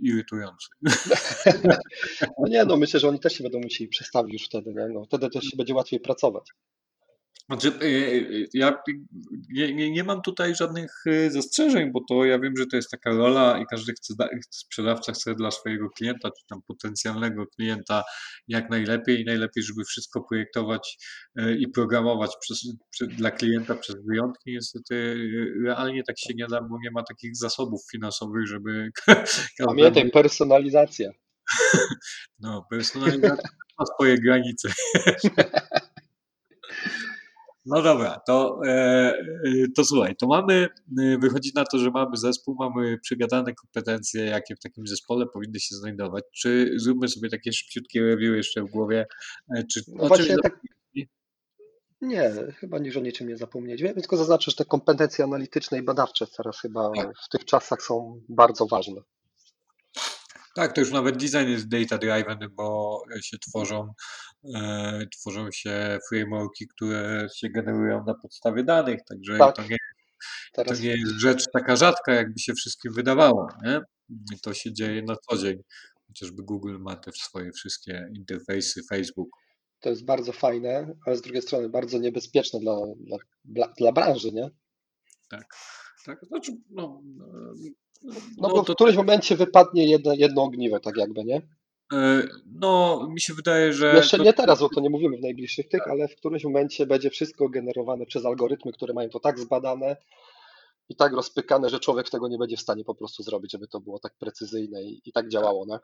[0.02, 0.68] irytujący.
[2.40, 4.88] No nie, no myślę, że oni też się będą musieli przestawić już wtedy, nie?
[4.94, 6.44] No, wtedy też się będzie łatwiej pracować.
[7.50, 8.78] Znaczy, e, e, ja
[9.54, 13.10] nie, nie, mam tutaj żadnych e, zastrzeżeń, bo to ja wiem, że to jest taka
[13.10, 18.04] rola i każdy chce, da- sprzedawca chce dla swojego klienta, czy tam potencjalnego klienta
[18.48, 20.98] jak najlepiej i najlepiej, żeby wszystko projektować
[21.60, 22.68] i programować przez,
[23.08, 24.52] dla klienta przez wyjątki.
[24.52, 25.16] Niestety
[25.66, 28.90] realnie tak się nie da, bo nie ma takich zasobów finansowych, żeby
[29.66, 31.12] Pamiętaj, personalizacja.
[32.40, 34.70] no, personalizacja ma swoje granice.
[37.66, 39.14] No dobra, to, e, e,
[39.76, 40.68] to słuchaj, to mamy,
[41.00, 45.60] e, wychodzi na to, że mamy zespół, mamy przygadane kompetencje, jakie w takim zespole powinny
[45.60, 46.24] się znajdować.
[46.32, 49.06] Czy zróbmy sobie takie szybciutkie review jeszcze w głowie?
[49.74, 50.60] Czy, No właśnie tak,
[52.02, 53.82] nie, chyba niż o niczym nie zapomnieć.
[53.82, 57.18] Wiem, tylko zaznaczę, że te kompetencje analityczne i badawcze teraz chyba Tak.
[57.26, 59.02] w tych czasach są bardzo ważne.
[60.56, 63.94] Tak, to już nawet design jest data driven, bo się tworzą,
[64.56, 69.56] e, tworzą się frameworki, które się generują na podstawie danych, także Tak.
[69.56, 69.78] to nie
[70.54, 73.82] To Teraz nie jest rzecz taka rzadka, jakby się wszystkim wydawało, nie?
[74.10, 75.58] I To się dzieje na co dzień.
[76.08, 79.30] Chociażby Google ma te swoje wszystkie interfejsy, Facebook.
[79.80, 82.76] to jest bardzo fajne, ale z drugiej strony bardzo niebezpieczne dla,
[83.46, 84.50] dla, dla, branży, nie?
[85.30, 85.46] Tak,
[86.06, 90.80] tak, znaczy, no, e, No, no bo w to, którymś momencie wypadnie jedno, jedno ogniwo,
[90.80, 91.42] tak jakby, nie?
[91.94, 95.70] e, no, mi się wydaje, że Jeszcze nie teraz, bo to nie mówimy w najbliższych
[95.70, 99.98] tych, ale w którymś momencie będzie wszystko generowane przez algorytmy, które mają to tak zbadane
[100.90, 103.80] i tak rozpykane, że człowiek tego nie będzie w stanie po prostu zrobić, żeby to
[103.80, 105.80] było tak precyzyjne i, i tak działało, nie?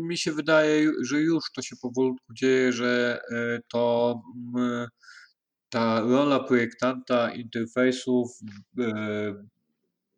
[0.00, 4.14] mi się wydaje, że już to się powolutku dzieje, że e, to
[5.68, 8.38] ta rola projektanta interfejsów
[8.78, 9.34] e,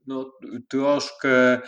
[0.09, 0.33] no,
[0.69, 1.61] troszkę,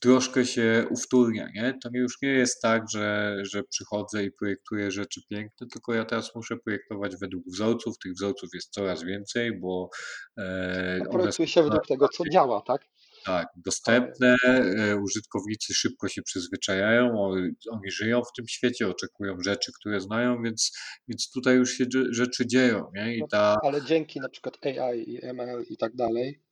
[0.00, 1.78] troszkę się uwtórnia, nie?
[1.82, 6.34] To już nie jest tak, że, że przychodzę i projektuję rzeczy piękne, tylko ja teraz
[6.34, 7.98] muszę projektować według wzorców.
[7.98, 9.90] Tych wzorców jest coraz więcej, bo
[10.38, 12.82] e, projektuje się według tego, co działa, tak?
[13.24, 17.22] tak, dostępne, e, użytkownicy szybko się przyzwyczajają,
[17.70, 20.72] oni żyją w tym świecie, oczekują rzeczy, które znają, więc,
[21.08, 23.16] więc tutaj już się rzeczy dzieją, nie?
[23.16, 26.42] I No, ta, ale dzięki na przykład AI i ML i tak dalej,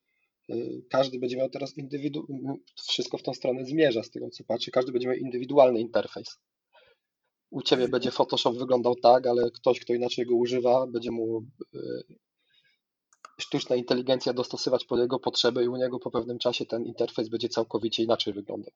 [0.91, 2.27] każdy będzie miał teraz indywidu...
[2.89, 6.39] wszystko w tą stronę zmierza z tego co patrzę, każdy będzie miał indywidualny interfejs.
[7.51, 11.43] U Ciebie będzie Photoshop wyglądał tak, ale ktoś, kto inaczej go używa, będzie mu
[11.75, 11.79] y,
[13.41, 17.49] sztuczna inteligencja dostosować pod jego potrzeby i u niego po pewnym czasie ten interfejs będzie
[17.49, 18.73] całkowicie inaczej wyglądał.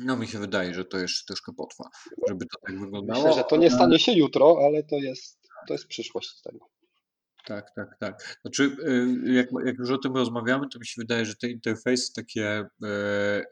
[0.00, 1.90] no mi się wydaje, że to jeszcze troszkę potrwa,
[2.28, 3.22] żeby to tak wyglądało.
[3.22, 6.66] Myślę, że to nie stanie się jutro, ale to jest, to jest przyszłość tego.
[7.46, 8.38] Tak, tak, tak.
[8.42, 12.12] Znaczy, y, jak, jak już o tym rozmawiamy, to mi się wydaje, że te interfejsy
[12.14, 13.44] takie e,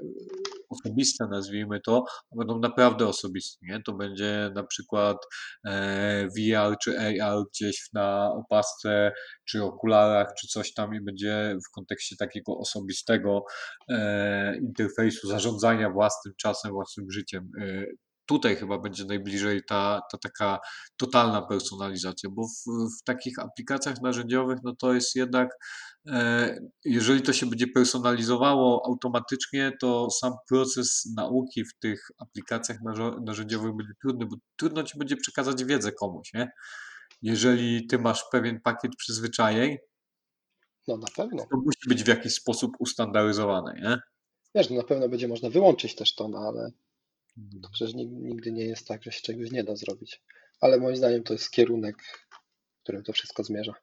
[0.69, 2.05] osobiste, nazwijmy to,
[2.37, 3.83] będą naprawdę osobiste, nie?
[3.83, 5.17] To będzie na przykład
[5.67, 9.13] e, VR czy AR gdzieś na opasce,
[9.45, 13.45] czy okularach, czy coś tam i będzie w kontekście takiego osobistego
[13.89, 17.51] e, interfejsu zarządzania własnym czasem, własnym życiem.
[18.29, 20.59] Tutaj chyba będzie najbliżej ta, ta taka
[20.97, 22.65] totalna personalizacja, bo w,
[23.01, 25.49] w takich aplikacjach narzędziowych, no to jest jednak,
[26.07, 32.79] e, jeżeli to się będzie personalizowało automatycznie, to sam proces nauki w tych aplikacjach
[33.21, 36.51] narzędziowych będzie trudny, bo trudno ci będzie przekazać wiedzę komuś, nie?
[37.23, 39.77] Jeżeli ty masz pewien pakiet przyzwyczajeń,
[40.89, 41.43] No na pewno.
[41.51, 43.99] to musi być w jakiś sposób ustandaryzowane, nie?
[44.55, 46.71] Wiesz, no na pewno będzie można wyłączyć też to, no ale
[47.63, 50.23] to przecież nig- nigdy nie jest tak, że się czegoś nie da zrobić.
[50.61, 51.97] Ale moim zdaniem to jest kierunek,
[52.71, 53.75] w którym to wszystko zmierza.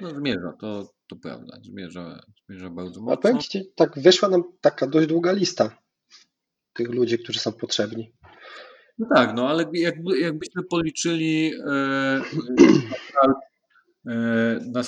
[0.00, 3.50] No zmierza, to, to prawda, zmierza, zmierza bardzo A powiem mocno.
[3.50, 5.78] Ci, tak wyszła nam taka dość długa lista
[6.72, 8.12] tych ludzi, którzy są potrzebni.
[8.98, 11.70] No tak, no ale jakby, jakbyśmy policzyli e,
[14.08, 14.82] e, na,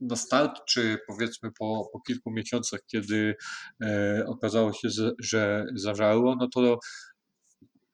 [0.00, 3.34] na start, czy powiedzmy po, po kilku miesiącach, kiedy
[3.82, 6.78] e, okazało się, że, że zażarło, no to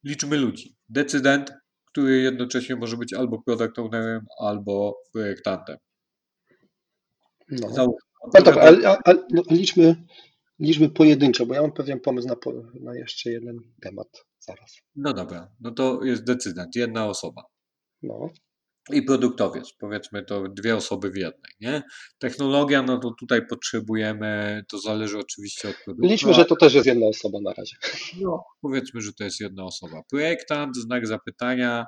[0.05, 0.77] liczmy ludzi.
[0.89, 1.53] Decydent,
[1.85, 5.77] który jednocześnie może być albo product ownerem, albo projektantem.
[7.51, 7.69] No.
[7.77, 9.97] No odpowiada- ale, ale no, liczmy,
[10.61, 12.35] liczmy pojedynczo, bo ja mam pewien pomysł na,
[12.81, 14.77] na jeszcze jeden temat zaraz.
[14.97, 17.43] No dobra, no to jest decydent, jedna osoba.
[18.03, 18.31] No,
[18.93, 21.83] I produktowiec, powiedzmy to dwie osoby w jednej, nie?
[22.19, 26.09] Technologia, no to tutaj potrzebujemy, to zależy oczywiście od produktu.
[26.09, 27.77] liczmy, że to też jest jedna osoba na razie.
[28.21, 30.03] No, powiedzmy, że to jest jedna osoba.
[30.11, 31.87] Projektant, znak zapytania,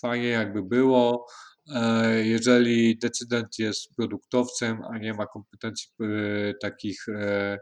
[0.00, 1.26] fajnie jakby było.
[1.74, 6.06] E, Jeżeli decydent jest produktowcem, a nie ma kompetencji e,
[6.62, 7.58] takich e,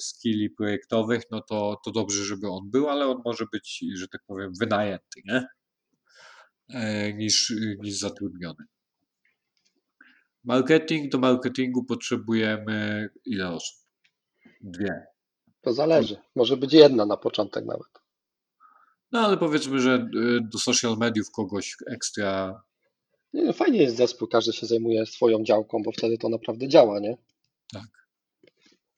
[0.00, 4.20] skilli projektowych, no to, to dobrze, żeby on był, ale on może być, że tak
[4.26, 5.46] powiem, wynajęty, nie?
[6.68, 8.64] E, Niż, niż zatrudniony.
[10.44, 13.78] Marketing, do marketingu potrzebujemy ile osób?
[14.60, 15.06] Dwie.
[15.60, 16.16] To zależy.
[16.34, 17.88] Może być jedna na początek nawet.
[19.12, 22.62] No ale powiedzmy, że y, do social mediów kogoś ekstra.
[23.32, 27.00] Nie, no, fajnie jest zespół, każdy się zajmuje swoją działką, bo wtedy to naprawdę działa,
[27.00, 27.16] nie?
[27.72, 28.08] Tak.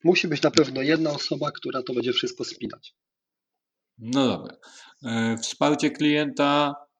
[0.03, 2.95] Musi być na pewno jedna osoba, która to będzie wszystko spinać.
[3.97, 4.57] No dobra.
[5.05, 6.90] E, Wsparcie klienta, e,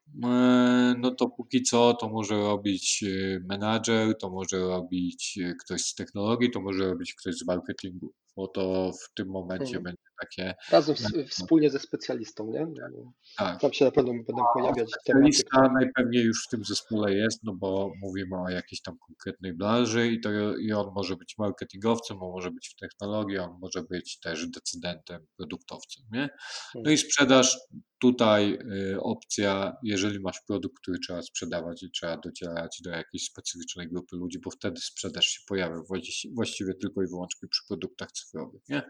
[0.98, 5.96] no to póki co to może robić e, menadżer, to może robić e, ktoś z
[5.96, 10.56] technologii, to może robić ktoś z marketingu, bo to w tym momencie będzie takie.
[10.72, 12.66] Razem z, wspólnie ze specjalistą, nie?
[12.66, 13.62] No, Tak.
[13.62, 15.34] Tam się na pewno będą pojawiać tematy.
[15.34, 20.12] Specjalista najpewniej już w tym zespole jest, no bo mówimy o jakiejś tam konkretnej branży
[20.12, 24.20] i, to, i on może być marketingowcem, on może być w technologii, on może być
[24.20, 26.30] też decydentem, produktowcem, nie?
[26.76, 27.58] No i sprzedaż,
[28.02, 28.60] tutaj
[28.94, 34.16] y, opcja, jeżeli masz produkt, który trzeba sprzedawać i trzeba docierać do jakiejś specyficznej grupy
[34.16, 38.82] ludzi, bo wtedy sprzedaż się pojawia właści- właściwie tylko i wyłącznie przy produktach cyfrowych, nie?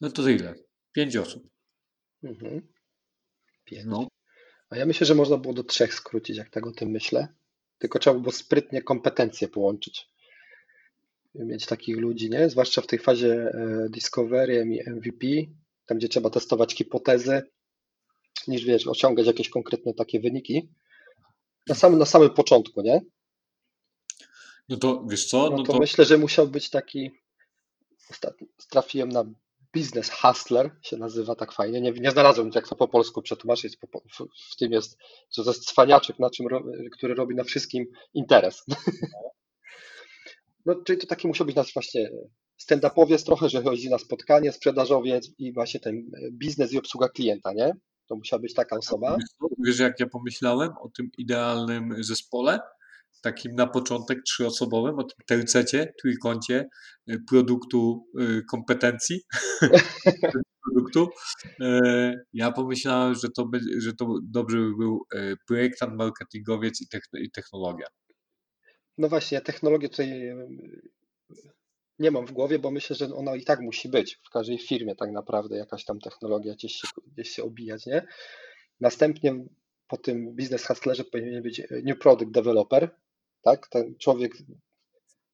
[0.00, 0.54] No to ile?
[0.92, 1.48] Pięć osób.
[2.22, 2.68] Mhm.
[3.64, 3.84] Pięć.
[3.86, 4.08] No,
[4.70, 7.28] A ja myślę, że można było do trzech skrócić, jak tak o tym myślę.
[7.78, 10.08] Tylko trzeba było sprytnie kompetencje połączyć.
[11.34, 12.50] Mieć takich ludzi, nie?
[12.50, 15.26] Zwłaszcza w tej fazie e, Discovery i MVP,
[15.86, 17.42] tam gdzie trzeba testować hipotezy,
[18.48, 20.68] niż wiesz, osiągać jakieś konkretne takie wyniki.
[21.66, 23.00] Na samym, na samym początku, nie?
[24.68, 27.10] no to wiesz co, No no to to myślę, że musiał być taki.
[28.70, 29.24] Trafiłem na
[29.74, 31.80] Business Hustler, się nazywa tak fajnie.
[31.80, 33.76] Nie, nie znalazłem, jak to po polsku przetłumaczyć.
[33.76, 34.98] Po, w, w tym jest,
[35.36, 36.46] że to jest cwaniaczek, na czym,
[36.92, 38.64] który robi na wszystkim interes.
[40.66, 42.10] No, czyli to taki musiał być nasz właśnie
[42.58, 47.72] stand-upowiec trochę, że chodzi na spotkanie, sprzedażowiec i właśnie ten biznes i obsługa klienta, nie?
[48.06, 49.16] To musiała być taka osoba.
[49.58, 52.60] Wiesz, jak ja pomyślałem o tym idealnym zespole?
[53.22, 56.68] Takim na początek trzyosobowym, o tym tercecie, trójkącie
[57.10, 59.20] y, produktu, y, kompetencji
[60.68, 61.08] produktu.
[61.60, 66.86] E, Ja pomyślałem, że to, będzie, że to dobrze by był e, projektant, marketingowiec i,
[66.86, 67.86] techn- i technologia.
[68.98, 70.58] No właśnie, ja technologię tutaj em,
[71.98, 74.96] nie mam w głowie, bo myślę, że ona i tak musi być w każdej firmie
[74.96, 78.06] tak naprawdę jakaś tam technologia gdzieś się, gdzieś się obijać, nie?
[78.80, 79.44] Następnie
[79.88, 82.90] po tym business hustlerze powinien być e, new product developer,
[83.42, 83.68] tak?
[83.68, 84.32] Ten człowiek,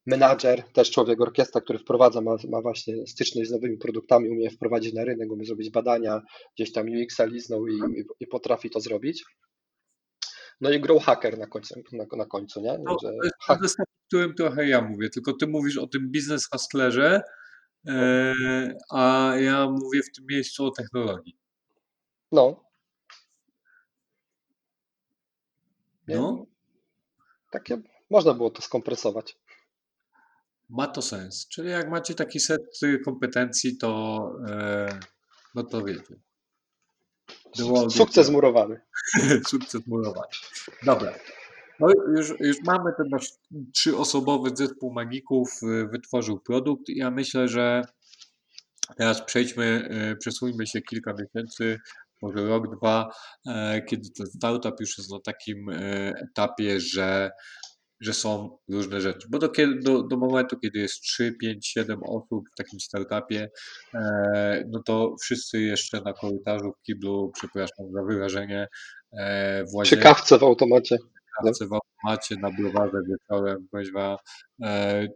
[0.06, 4.94] menadżer, też człowiek orkiestra, który wprowadza, ma, ma właśnie styczność z nowymi produktami, umie wprowadzić
[4.94, 6.22] na rynek, umie zrobić badania,
[6.56, 9.24] gdzieś tam UX-a liznął i, i, i potrafi to zrobić.
[10.60, 12.78] No i grow hacker na końcu, na, na końcu nie?
[12.78, 13.12] No, Że
[13.48, 13.56] o
[14.08, 17.22] którym trochę ja mówię, tylko ty mówisz o tym biznes hustlerze,
[17.88, 18.34] e,
[18.90, 21.36] a ja mówię w tym miejscu o technologii.
[22.32, 22.64] no?
[26.08, 26.46] No,
[27.52, 27.82] Takie
[28.14, 29.38] można było to skompresować.
[30.68, 31.48] ma to sens.
[31.48, 32.62] Czyli jak macie taki set
[33.04, 34.98] kompetencji, to e,
[35.54, 36.14] no to wiecie.
[37.90, 38.80] Sukces murowany.
[39.50, 40.28] Sukces murowany.
[40.82, 41.14] Dobra.
[41.80, 43.28] No już, już mamy ten nasz
[43.74, 47.82] trzyosobowy zespół magików, y, wytworzył produkt i ja myślę, że
[48.96, 51.80] teraz przejdźmy, y, przesuńmy się kilka miesięcy,
[52.24, 53.08] może rok, dwa,
[53.46, 55.74] e, kiedy ten startup już jest na takim e,
[56.30, 57.30] etapie, że,
[58.04, 59.28] że są różne rzeczy.
[59.30, 59.50] Bo do,
[59.82, 63.50] do, do momentu, kiedy jest 3, 5, 7 osób w takim startupie,
[63.94, 68.68] e, no to wszyscy jeszcze na korytarzu w kiblu, przepraszam za wyrażenie,
[69.18, 70.96] e, w Przy łazience, kawce w automacie.
[71.44, 74.16] kawce w automacie, na browarze wieczorem, kuźwa,
[74.62, 75.06] e,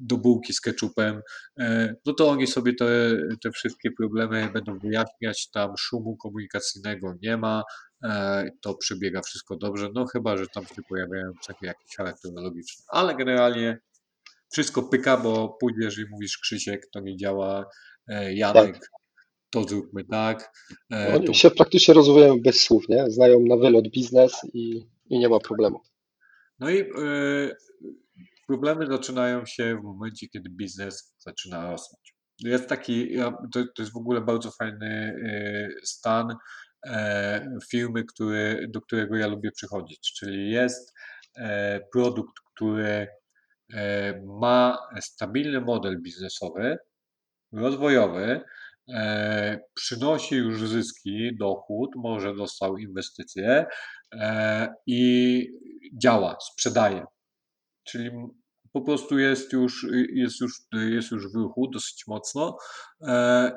[0.00, 1.20] do bułki z keczupem,
[1.60, 2.86] e, no to oni sobie te,
[3.42, 7.62] te wszystkie problemy będą wyjaśniać, tam szumu komunikacyjnego nie ma,
[8.60, 13.78] to przebiega wszystko dobrze, no chyba, że tam się pojawiają cechy jakieś charakterologiczne, ale generalnie
[14.52, 17.64] wszystko pyka, bo pójdziesz i mówisz Krzysiek, to nie działa,
[18.08, 18.90] e, Janek,
[19.50, 20.52] to zróbmy tak.
[20.92, 23.10] e, Oni to się praktycznie rozwijają bez słów, nie?
[23.10, 25.80] Znają na wylot biznes i, i nie ma problemu.
[26.58, 26.86] No i e,
[28.46, 32.14] problemy zaczynają się w momencie, kiedy biznes zaczyna rosnąć.
[32.40, 33.16] Jest taki,
[33.52, 36.36] to, to jest w ogóle bardzo fajny e, stan e,
[37.70, 40.94] firmy, który, do którego ja lubię przychodzić, czyli jest
[41.36, 43.06] e, produkt, który
[43.74, 46.78] e, ma stabilny model biznesowy,
[47.52, 48.40] rozwojowy,
[48.88, 53.66] e, przynosi już zyski, dochód, może dostał inwestycje
[54.12, 55.46] e, i
[55.94, 57.04] działa, sprzedaje.
[57.84, 58.10] Czyli
[58.72, 62.58] po prostu jest już, jest już, jest już w ruchu dosyć mocno,
[63.02, 63.52] e,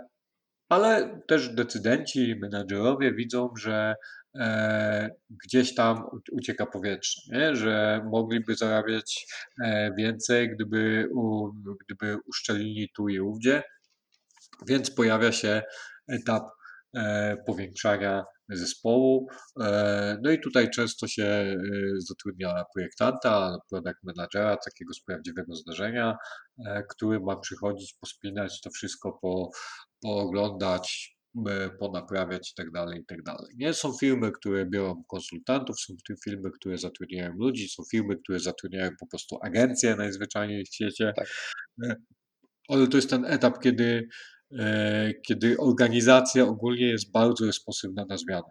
[0.72, 3.96] ale też decydenci menadżerowie widzą, że
[4.36, 7.56] e, gdzieś tam ucieka powietrze, nie?
[7.56, 9.26] że mogliby zarabiać
[9.64, 11.52] e, więcej, gdyby, u,
[11.86, 13.64] gdyby uszczelnili tu i ówdzie,
[14.68, 15.62] więc pojawia się
[16.08, 16.44] etap
[16.96, 18.26] e, powiększania
[18.58, 19.28] zespołu.
[19.62, 21.58] E, No i tutaj często się e,
[21.98, 26.18] zatrudnia projektanta, product managera, takiego z prawdziwego zdarzenia,
[26.66, 29.50] e, który ma przychodzić, pospinać to wszystko, po,
[30.02, 31.16] pooglądać,
[31.80, 33.54] ponaprawiać i tak dalej, i tak dalej.
[33.58, 35.94] Nie są firmy, które biorą konsultantów, są
[36.24, 41.14] firmy, które zatrudniają ludzi, są firmy, które zatrudniają po prostu agencje najzwyczajniej w świecie.
[41.16, 41.28] Tak.
[42.70, 44.08] Ale to jest ten etap, kiedy,
[45.28, 48.48] kiedy organizacja ogólnie jest bardzo responsywna na zmiany.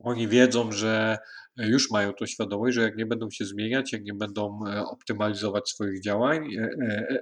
[0.00, 1.18] Oni wiedzą, że
[1.56, 5.68] już mają tą świadomość, że jak nie będą się zmieniać, jak nie będą e, optymalizować
[5.68, 7.18] swoich działań, e, e,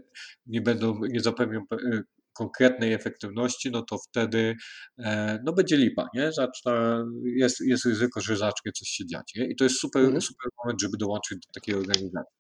[0.47, 2.03] nie będą, nie zapewnią e,
[2.33, 4.55] konkretnej efektywności, no to wtedy
[4.99, 6.33] e, no będzie lipa, nie?
[6.33, 9.33] Zaczyna, jest, jest ryzyko, że zacznie coś się dziać.
[9.37, 9.47] Nie?
[9.47, 10.21] I to jest super, Mhm.
[10.21, 12.39] super moment, żeby dołączyć do takiej organizacji.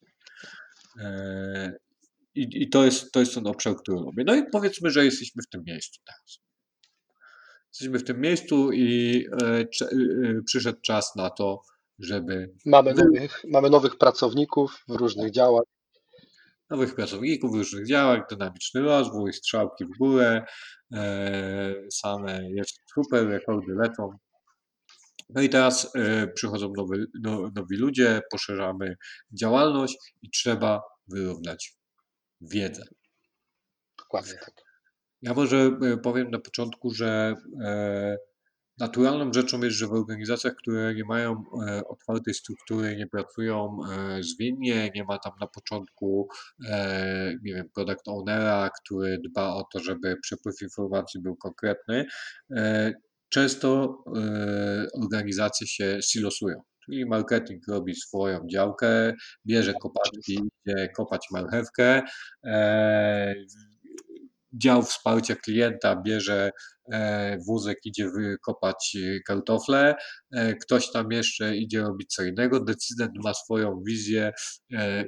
[2.38, 4.24] I, I to jest, to jest ten obszar, który lubię.
[4.26, 6.40] No i powiedzmy, że jesteśmy w tym miejscu teraz.
[7.72, 9.66] Jesteśmy w tym miejscu i e, e,
[10.46, 11.62] przyszedł czas na to,
[11.98, 15.64] żeby Mamy nowych, mamy nowych pracowników w różnych działach.
[16.70, 20.44] nowych pracowników w różnych działach, dynamiczny rozwój, strzałki w górę,
[20.94, 24.10] e, same jest super, rekordy lecą.
[25.30, 28.96] No i teraz e, przychodzą nowy, no, nowi ludzie, poszerzamy
[29.40, 31.77] działalność i trzeba wyrównać
[32.40, 32.82] wiedzę.
[33.98, 34.68] Dokładnie tak.
[35.22, 37.34] Ja może e, powiem na początku, że
[37.64, 38.16] e,
[38.78, 43.78] naturalną rzeczą jest, że w organizacjach, które nie mają e, otwartej struktury, nie pracują
[44.20, 46.28] zwinnie, nie ma tam na początku,
[47.42, 52.06] nie wiem, product ownera, który dba o to, żeby przepływ informacji był konkretny,
[53.28, 53.98] często
[55.02, 56.62] organizacje się silosują.
[56.88, 59.14] Czyli marketing robi swoją działkę,
[59.46, 62.02] bierze kopaczki, idzie kopać marchewkę,
[62.44, 63.34] e,
[64.52, 66.50] dział wsparcia klienta bierze
[66.92, 69.94] e, wózek, idzie wykopać e, kartofle,
[70.62, 74.32] ktoś tam jeszcze idzie robić co innego, decydent ma swoją wizję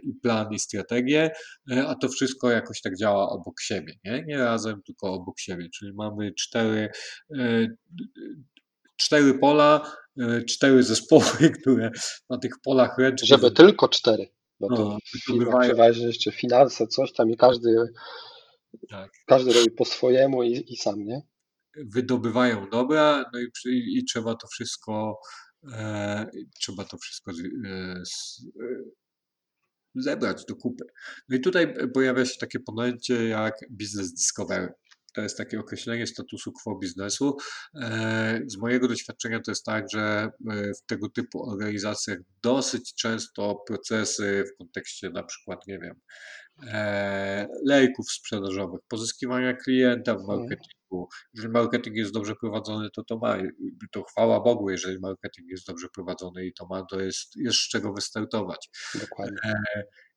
[0.03, 1.31] i plan i strategię,
[1.87, 5.93] a to wszystko jakoś tak działa obok siebie, nie, nie razem, tylko obok siebie, czyli
[5.95, 6.89] mamy cztery,
[9.01, 11.25] cztery pola, e, cztery zespoły,
[11.61, 11.91] które
[12.31, 14.27] na tych polach ręcznie Żeby tylko cztery,
[14.61, 14.99] bo to
[15.29, 17.77] No, przeważnie jeszcze finanse, coś tam i każdy,
[18.91, 19.11] Tak.
[19.27, 21.21] każdy robi po swojemu i, i sam, nie?
[21.77, 25.21] wydobywają dobra, no i, przy- i trzeba to wszystko
[25.73, 26.31] e,
[26.61, 28.43] trzeba to wszystko z, e, z,
[29.95, 30.85] zebrać do kupy.
[31.29, 34.69] No i tutaj pojawia się takie pojęcie jak business discovery.
[35.15, 37.37] To jest takie określenie statusu quo biznesu.
[37.75, 43.63] E, Z mojego doświadczenia to jest tak, że e, w tego typu organizacjach dosyć często
[43.67, 45.95] procesy w kontekście na przykład, nie wiem,
[46.69, 50.39] e, lejków sprzedażowych, pozyskiwania klienta w Mhm.
[50.41, 51.09] marketingu.
[51.35, 53.39] Jeżeli marketing jest dobrze prowadzony, to to ma.
[53.93, 57.69] To chwała Bogu, jeżeli marketing jest dobrze prowadzony i to ma, to jest, jest z
[57.69, 58.69] czego wystartować.
[59.01, 59.37] Dokładnie.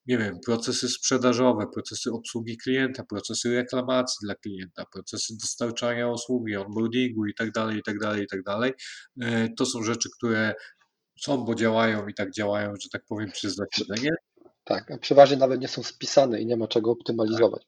[0.07, 7.25] Nie wiem, procesy sprzedażowe, procesy obsługi klienta, procesy reklamacji dla klienta, procesy dostarczania usługi, onboardingu
[7.25, 8.71] i tak dalej, i tak dalej, i tak dalej.
[9.21, 10.53] E, To są rzeczy, które
[11.19, 14.11] są, bo działają i tak działają, że tak powiem, przez zasiedzenie.
[14.63, 17.63] Tak, a przeważnie nawet nie są spisane i nie ma czego optymalizować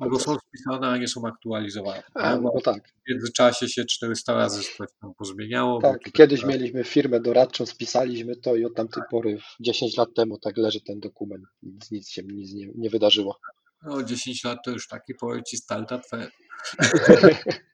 [0.00, 2.02] Albo są spisane, a nie są aktualizowane.
[2.14, 2.36] A?
[2.36, 5.80] Bo no tak, w międzyczasie się 400 razy coś tam pozmieniało.
[5.80, 5.98] tak.
[5.98, 10.56] tutaj Kiedyś mieliśmy firmę doradczą, spisaliśmy to i od tamtej pory, 10 lat temu, tak
[10.56, 11.44] leży ten dokument.
[11.62, 13.38] Nic, nic się nic nie, nie wydarzyło.
[13.82, 16.30] No, 10 lat to już taki powiem ci startup fair.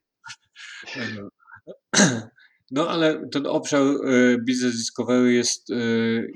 [2.71, 5.75] No ale ten obszar e, Business Discovery jest, e,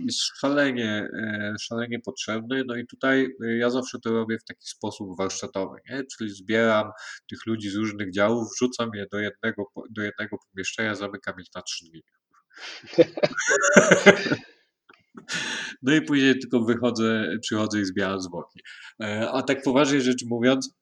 [0.06, 2.62] jest szalenie, e, szalenie potrzebny.
[2.66, 3.28] No i tutaj
[3.58, 6.02] ja zawsze to robię w taki sposób warsztatowy, nie?
[6.18, 6.90] Czyli zbieram
[7.30, 11.62] tych ludzi z różnych działów, wrzucam je do jednego, do jednego pomieszczenia, zamykam ich na
[11.62, 12.02] trzy dni.
[15.82, 18.60] No i później tylko wychodzę, przychodzę i zbieram zwłoki.
[19.32, 20.74] A tak poważnie rzecz mówiąc,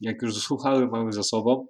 [0.00, 1.66] jak już słuchały mamy za sobą,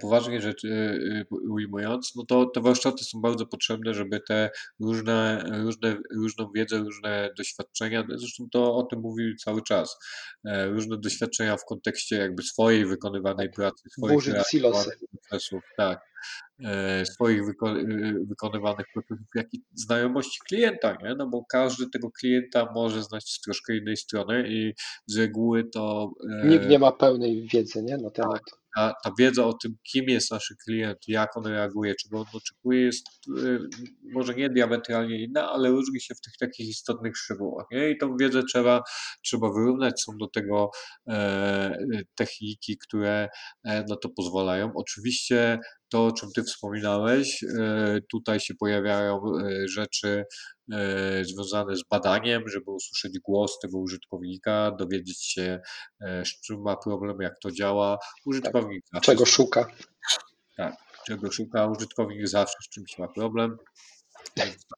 [0.00, 0.98] poważnie rzecz e,
[1.30, 7.30] ujmując, no to te warsztaty są bardzo potrzebne, żeby te różne, różne, różną wiedzę, różne
[7.38, 9.96] doświadczenia, zresztą to o tym mówił cały czas,
[10.44, 14.24] e, różne doświadczenia w kontekście jakby swojej wykonywanej pracy, swoich
[15.28, 16.00] procesów, tak,
[16.64, 21.14] e, swoich wyko- e, wykonywanych procesów, jak i znajomości klienta, nie?
[21.14, 24.72] No bo każdy tego klienta może znać z troszkę innej strony i
[25.06, 26.10] z reguły to
[26.42, 28.61] e, Nikt nie ma pełnej wiedzy nie, na temat.
[28.76, 32.80] Ta, ta wiedza o tym, kim jest nasz klient, jak on reaguje, czego on oczekuje,
[32.80, 33.06] jest
[33.38, 33.58] y,
[34.12, 37.66] może nie diametralnie inna, ale różni się w tych takich istotnych szczegółach.
[37.70, 37.90] Nie?
[37.90, 38.82] I tą wiedzę trzeba,
[39.24, 40.02] trzeba wyrównać.
[40.02, 40.70] Są do tego
[41.08, 43.28] e, techniki, które
[43.64, 44.72] e, na to pozwalają.
[44.74, 45.58] Oczywiście
[45.92, 50.24] to, o czym Ty wspominałeś, e, tutaj się pojawiają e, rzeczy
[50.72, 55.60] e, związane z badaniem, żeby usłyszeć głos tego użytkownika, dowiedzieć się,
[56.00, 57.98] z czym ma problem, jak to działa.
[58.26, 59.66] Użytkownik zawsze Czego szuka?
[60.56, 60.74] tak,
[61.06, 63.56] czego szuka użytkownik zawsze z czymś ma problem.
[64.36, 64.76] Więc to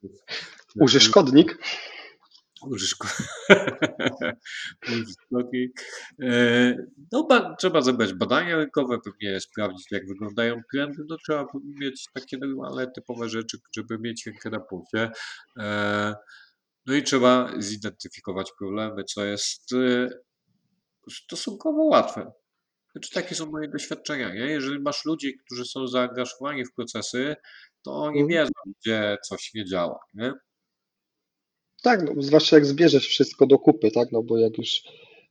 [2.70, 3.28] Użytkownik.
[6.22, 6.76] E,
[7.12, 11.02] No, ba, trzeba zebrać badania rynkowe, pewnie sprawdzić, jak wyglądają trendy.
[11.08, 11.46] No, trzeba
[11.80, 15.10] mieć takie normalne, typowe rzeczy, żeby mieć rękę na pulsie.
[15.58, 16.14] E,
[16.86, 20.08] No i trzeba zidentyfikować problemy, co jest e,
[21.10, 22.32] stosunkowo łatwe.
[22.92, 24.34] Znaczy, takie są moje doświadczenia.
[24.34, 24.40] Nie?
[24.46, 27.36] Jeżeli masz ludzi, którzy są zaangażowani w procesy,
[27.84, 28.28] to oni Mhm.
[28.28, 29.98] wiedzą, gdzie coś nie działa.
[30.14, 30.32] Nie?
[31.84, 34.12] Tak, no, zwłaszcza jak zbierzesz wszystko do kupy, tak?
[34.12, 34.82] No bo jak już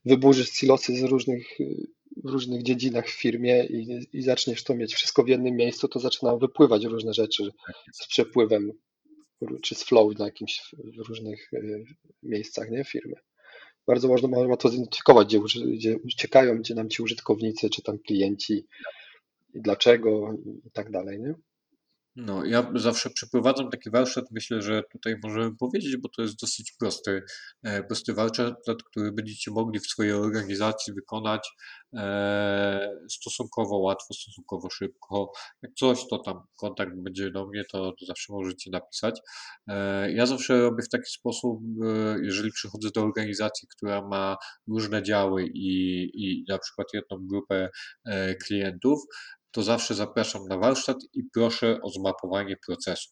[0.05, 1.47] wyburzysz silosy z różnych,
[2.23, 5.99] w różnych dziedzinach w firmie i, i zaczniesz to mieć wszystko w jednym miejscu, to
[5.99, 7.53] zaczynają wypływać różne rzeczy Tak
[7.93, 8.71] z przepływem
[9.61, 10.61] czy z flow na jakimś
[10.97, 11.83] w różnych y,
[12.23, 12.83] miejscach, nie?
[12.83, 13.15] Firmy.
[13.87, 18.65] Bardzo można, można to zidentyfikować, gdzie, gdzie uciekają, gdzie nam ci użytkownicy, czy tam klienci
[19.53, 20.33] i dlaczego
[20.65, 21.33] i tak dalej, nie?
[22.16, 26.74] No, ja zawsze przeprowadzam taki warsztat, myślę, że tutaj możemy powiedzieć, bo to jest dosyć
[26.80, 27.24] prosty,
[27.64, 31.49] e, prosty warsztat, który będziecie mogli w swojej organizacji wykonać
[31.93, 35.32] e, stosunkowo łatwo, stosunkowo szybko.
[35.61, 39.22] Jak coś, to tam kontakt będzie do mnie, to, to zawsze możecie napisać.
[39.68, 41.59] E, ja zawsze robię w taki sposób,
[42.22, 44.38] jeżeli przychodzę do organizacji, która ma
[44.68, 47.70] różne działy i, i na przykład jedną grupę
[48.45, 48.99] klientów,
[49.53, 53.09] to zawsze zapraszam na warsztat i proszę o zmapowanie procesu.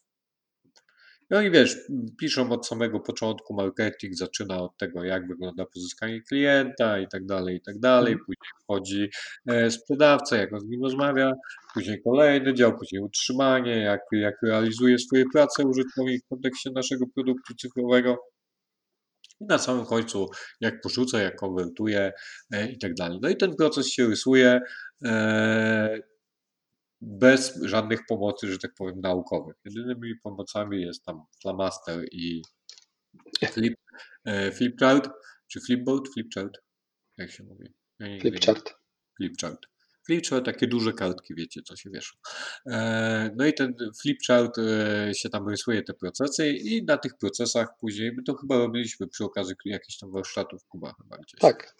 [1.30, 1.76] No i wiesz,
[2.20, 7.56] piszą od samego początku, marketing zaczyna od tego, jak wygląda pozyskanie klienta i tak dalej,
[7.56, 8.12] i tak dalej.
[8.12, 8.26] Mhm.
[8.26, 9.08] Później wchodzi
[9.46, 11.32] e, sprzedawca, jak on z nim rozmawia,
[11.74, 17.54] później kolejny dział, później utrzymanie, jak, jak realizuje swoje prace użytkownik w kontekście naszego produktu
[17.54, 18.18] cyfrowego.
[19.40, 20.28] I na samym końcu,
[20.60, 22.12] jak porzuca, jak konwertuje
[22.52, 23.18] e, i tak dalej.
[23.22, 24.60] No i ten proces się rysuje
[25.04, 26.11] e,
[27.02, 29.56] bez żadnych pomocy, że tak powiem, naukowych.
[29.64, 32.42] Jedynymi pomocami jest tam Flamaster i
[33.52, 33.74] flip,
[34.24, 35.10] e, Flipchart,
[35.48, 36.58] czy Flipboard, Flipchart,
[37.18, 37.74] jak się mówi?
[37.98, 38.74] Ja Flipchart.
[39.16, 39.58] Flipchart.
[40.06, 42.16] Flipchart, takie duże kartki, wiecie, co się wieszą.
[42.66, 47.68] E, No i ten flipchart e, się tam rysuje te procesy i na tych procesach
[47.80, 51.40] później, my to chyba robiliśmy przy okazji jakichś tam warsztatów Kuba chyba gdzieś.
[51.40, 51.74] Tak,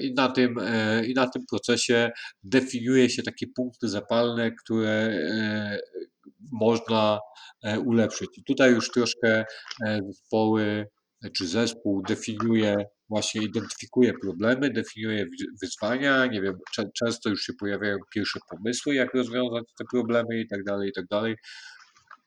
[0.00, 2.10] I na tym, e, I na tym procesie
[2.42, 5.78] definiuje się takie punkty zapalne, które e,
[6.52, 7.18] można
[7.64, 8.38] e, ulepszyć.
[8.38, 9.44] I tutaj już troszkę
[9.86, 10.86] e, zespoły
[11.24, 12.76] e, czy zespół definiuje,
[13.08, 16.58] właśnie identyfikuje problemy, definiuje wy- wyzwania, nie wiem,
[16.98, 21.06] często już się pojawiają pierwsze pomysły, jak rozwiązać te problemy i tak dalej, i tak
[21.06, 21.36] dalej.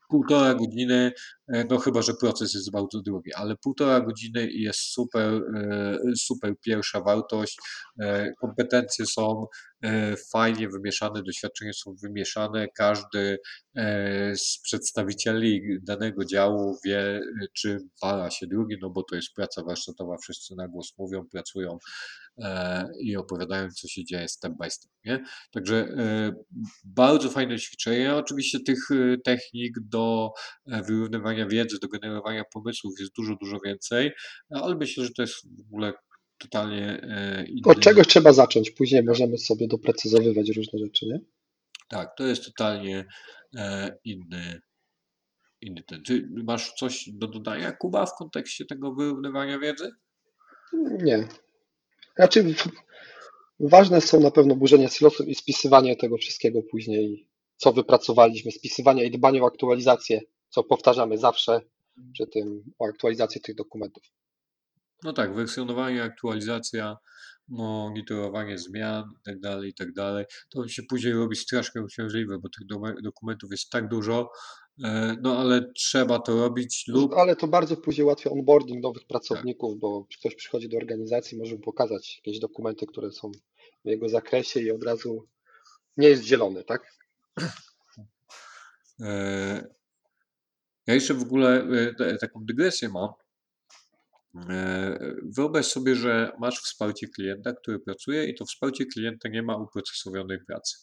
[0.09, 1.11] Półtora godziny, e,
[1.69, 7.01] no chyba, że proces jest bardzo długi, ale półtora godziny jest super, e, super pierwsza
[7.01, 7.57] wartość.
[7.99, 9.45] E, Kompetencje są
[9.83, 12.67] e, fajnie wymieszane, doświadczenia są wymieszane.
[12.75, 13.37] Każdy
[13.75, 17.21] e, z przedstawicieli danego działu wie, e,
[17.53, 21.77] czym para się drugi, no bo to jest praca warsztatowa, wszyscy na głos mówią, pracują
[22.37, 24.91] e, i opowiadają, co się dzieje step by step.
[25.05, 25.23] Nie?
[25.51, 26.31] Także e,
[26.83, 28.15] bardzo fajne ćwiczenie.
[28.15, 30.31] Oczywiście tych e, technik do
[30.71, 30.83] e,
[31.37, 34.11] wyrównywania wiedzy, do generowania pomysłów jest dużo, dużo więcej,
[34.49, 35.93] no, ale myślę, że to jest w ogóle
[36.37, 37.61] totalnie e, inny.
[37.65, 41.19] Od czegoś trzeba zacząć, później możemy sobie doprecyzowywać różne rzeczy, nie?
[41.89, 43.05] Tak, to jest totalnie
[43.55, 44.61] e, inny,
[45.61, 46.03] inny ten.
[46.03, 49.91] Czy masz coś do dodania, Kuba, w kontekście tego wyrównywania wiedzy?
[51.03, 51.27] Nie.
[52.15, 52.55] Znaczy,
[53.59, 59.11] ważne są na pewno burzenie silosów i spisywanie tego wszystkiego później, co wypracowaliśmy, spisywanie i
[59.11, 61.61] dbanie o aktualizację, co powtarzamy zawsze
[62.13, 64.03] przy tym, o aktualizację tych dokumentów.
[65.03, 66.97] No tak, wersjonowanie, aktualizacja,
[67.47, 70.25] monitorowanie zmian i tak dalej, i tak dalej.
[70.49, 72.67] To się później robi strasznie uciążliwe, bo tych
[73.03, 74.31] dokumentów jest tak dużo,
[74.83, 79.79] e, no ale trzeba to robić lub Ale to bardzo później ułatwia onboarding nowych pracowników,
[79.79, 83.31] bo ktoś przychodzi do organizacji, może mu pokazać jakieś dokumenty, które są
[83.85, 85.27] w jego zakresie i od razu
[85.97, 86.97] nie jest zielony, tak?
[90.87, 91.67] Ja jeszcze w ogóle
[91.99, 93.09] e, taką dygresję mam.
[94.49, 99.57] E, Wyobraź sobie, że masz wsparcie klienta, który pracuje i to wsparcie klienta nie ma
[99.57, 100.77] uprocesowionej pracy.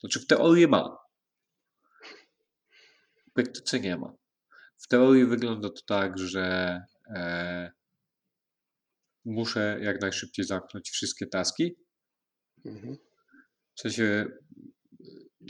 [0.00, 0.96] Znaczy w teorii ma.
[3.28, 4.12] W praktyce nie ma.
[4.78, 6.80] W teorii wygląda to tak, że
[7.14, 7.72] e,
[9.24, 11.76] muszę jak najszybciej zamknąć wszystkie taski.
[12.64, 12.96] Mhm.
[13.74, 14.26] W sensie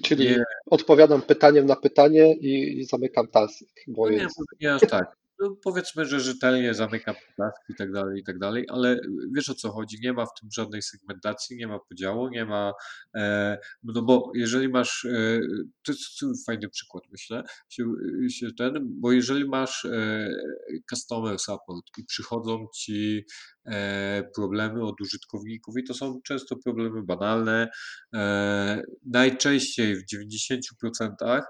[0.03, 4.37] Czyli nie, odpowiadam pytaniem na pytanie i, i zamykam task, bo no jest.
[4.61, 5.17] nie tak.
[5.39, 9.01] No powiedzmy, że rzetelnie zamykam taski i tak dalej, i tak dalej, ale
[9.35, 12.73] wiesz o co chodzi, nie ma w tym żadnej segmentacji, nie ma podziału, nie ma,
[13.15, 15.41] e, no bo jeżeli masz, e,
[15.83, 17.85] to jest fajny przykład myślę, się,
[18.29, 20.29] się ten, bo jeżeli masz e,
[20.91, 23.25] customer support i przychodzą ci
[23.67, 27.69] e, problemy od użytkowników i to są często problemy banalne,
[28.15, 31.43] e, najczęściej w 90%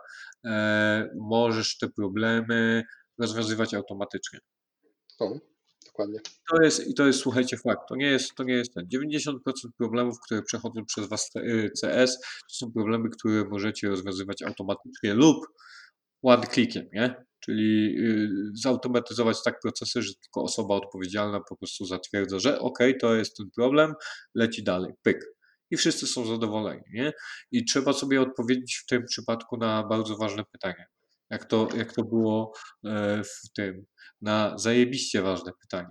[0.44, 2.84] e, możesz te problemy
[3.18, 4.38] rozwiązywać automatycznie.
[5.18, 5.38] O,
[5.86, 6.20] dokładnie.
[6.50, 7.80] To jest, I to jest, słuchajcie, fakt.
[7.88, 8.86] To nie jest, to nie jest ten.
[8.94, 9.36] 90%
[9.78, 15.46] problemów, które przechodzą przez Was y, CS, to są problemy, które możecie rozwiązywać automatycznie lub
[16.22, 17.24] one clickiem, nie?
[17.40, 23.14] Czyli y, zautomatyzować tak procesy, że tylko osoba odpowiedzialna po prostu zatwierdza, że ok, to
[23.14, 23.94] jest ten problem,
[24.34, 25.36] leci dalej, pyk.
[25.70, 27.12] I wszyscy są zadowoleni, nie?
[27.52, 30.86] I trzeba sobie odpowiedzieć w tym przypadku na bardzo ważne pytanie.
[31.30, 32.52] Jak to, jak to było
[32.84, 33.86] e, w tym,
[34.20, 35.88] na zajebiście ważne pytanie.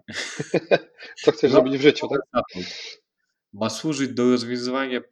[1.24, 2.44] Co chcesz No, robić w życiu, tak?
[3.54, 5.04] Ma służyć do rozwiązywania e,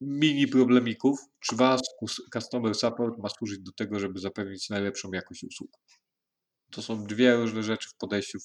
[0.00, 1.80] mini problemików, czy wasz
[2.32, 5.70] customer support ma służyć do tego, żeby zapewnić najlepszą jakość usług.
[6.70, 8.38] To są dwie różne rzeczy w podejściu,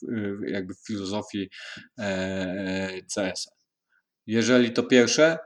[0.47, 1.49] jakby w filozofii
[1.99, 3.51] e, CS-a.
[4.27, 5.37] Jeżeli to pierwsze,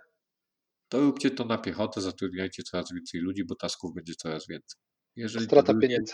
[0.95, 4.79] to róbcie to na piechotę, zatrudniajcie coraz więcej ludzi, bo tasków będzie coraz więcej.
[5.15, 6.13] Jeżeli Strata drugie, pieniędzy.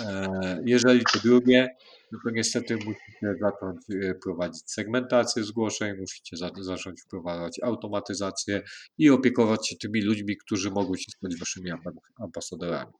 [0.00, 1.76] E, Jeżeli to drugie,
[2.12, 8.62] no to niestety musicie zacząć e, prowadzić segmentację zgłoszeń, musicie za, zacząć wprowadzać automatyzację
[8.98, 12.92] i opiekować się tymi ludźmi, którzy mogą się stać waszymi amba- ambasadorami.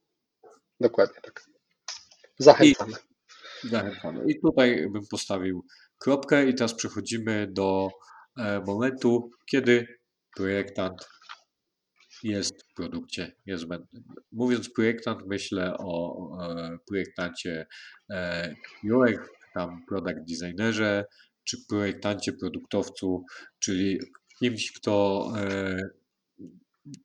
[0.80, 1.44] Dokładnie tak.
[2.38, 2.92] Zachęcamy.
[3.64, 4.24] Zachęcamy.
[4.28, 5.64] I tutaj bym postawił
[5.98, 7.88] kropkę i teraz przechodzimy do
[8.38, 10.01] e, momentu, kiedy
[10.36, 11.08] projektant
[12.22, 14.04] jest w produkcie niezbędnym.
[14.32, 16.28] Mówiąc projektant, myślę o
[16.88, 17.66] projektancie
[18.10, 18.54] e,
[18.84, 21.04] UX, tam product designerze,
[21.44, 23.24] czy projektancie produktowcu,
[23.58, 23.98] czyli
[24.38, 25.80] kimś, kto e,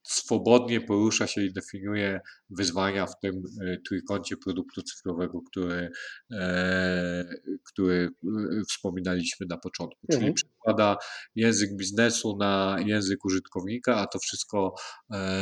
[0.03, 5.89] swobodnie porusza się i definiuje wyzwania w tym e, trójkącie produktu cyfrowego, który,
[6.31, 7.25] e,
[7.65, 10.07] który e, wspominaliśmy na początku.
[10.11, 10.33] Czyli Mhm.
[10.33, 10.97] przekłada
[11.35, 14.73] język biznesu na język użytkownika, a to wszystko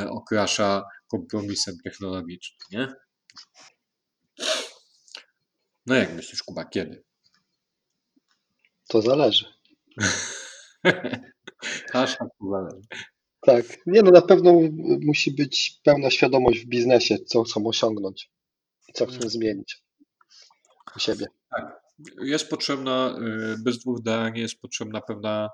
[0.10, 2.94] okrasza kompromisem technologicznym, nie?
[5.86, 7.04] No jak myślisz, Kuba, kiedy?
[8.88, 9.46] To zależy.
[11.94, 12.88] Aż tak to zależy.
[13.46, 13.66] Tak.
[13.86, 14.60] Nie no, na pewno
[15.02, 18.30] musi być pełna świadomość w biznesie, co chcą osiągnąć
[18.96, 19.84] co chcą zmienić
[20.96, 21.26] u siebie.
[22.22, 23.20] Jest potrzebna,
[23.54, 25.50] y, bez dwóch zdań, jest potrzebna pewna,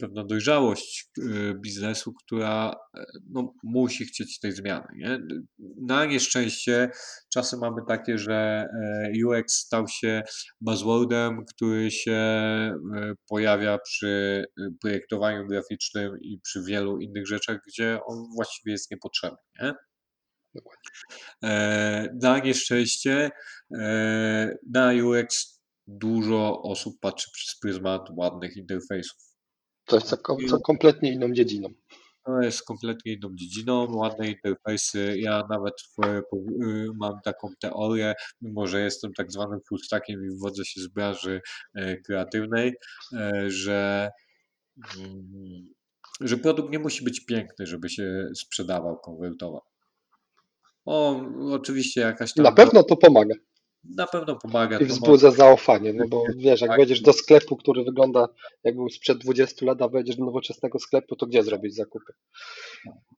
[0.00, 4.86] pewna dojrzałość y, biznesu, która e, no, musi chcieć tej zmiany.
[4.96, 5.18] Nie?
[5.86, 6.90] Na nieszczęście
[7.32, 10.22] czasy mamy takie, że e, UX stał się
[10.60, 12.74] buzzwordem, który się e,
[13.28, 14.44] pojawia przy
[14.80, 19.38] projektowaniu graficznym i przy wielu innych rzeczach, gdzie on właściwie jest niepotrzebny.
[19.62, 19.72] Nie?
[21.44, 23.30] E, Na nieszczęście
[23.78, 29.33] e, na UX dużo osób patrzy przez pryzmat ładnych interfejsów.
[29.86, 30.18] To jest co,
[30.48, 31.68] co kompletnie inną dziedziną.
[32.24, 35.14] To jest kompletnie inną dziedziną, ładne interfejsy.
[35.18, 35.74] Ja nawet
[36.06, 40.86] y, mam taką teorię, mimo że jestem tak zwanym full stackiem i wywodzę się z
[40.86, 41.40] branży
[41.74, 42.72] e, kreatywnej,
[43.12, 44.10] e, że
[44.98, 45.74] mm,
[46.20, 49.62] że produkt nie musi być piękny, żeby się sprzedawał, konwertował.
[50.84, 53.34] O, oczywiście jakaś tam Na pewno to pomaga
[53.96, 54.78] na pewno pomaga.
[54.78, 56.78] i wzbudza zaufanie, no bo wiesz, jak Tak.
[56.78, 58.28] wejdziesz do sklepu, który wygląda
[58.64, 62.12] jak był sprzed 20 lat, a wejdziesz do nowoczesnego sklepu, to gdzie zrobić zakupy?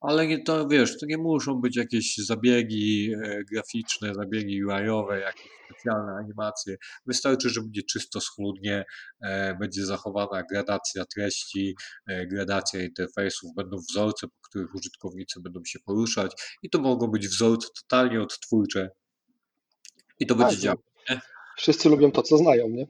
[0.01, 5.57] Ale nie, to wiesz, to nie muszą być jakieś zabiegi e, graficzne, zabiegi UI-owe, jakieś
[5.71, 6.77] specjalne animacje.
[7.07, 8.85] Wystarczy, że będzie czysto, schludnie,
[9.23, 11.75] e, będzie zachowana gradacja treści,
[12.07, 17.29] e, gradacja interfejsów, będą wzorce, po których użytkownicy będą się poruszać i to mogą być
[17.29, 18.91] wzorce totalnie odtwórcze.
[20.21, 20.81] I to będzie Tak, działać.
[21.11, 21.17] no.
[21.57, 22.87] Wszyscy lubią to, co znają, nie?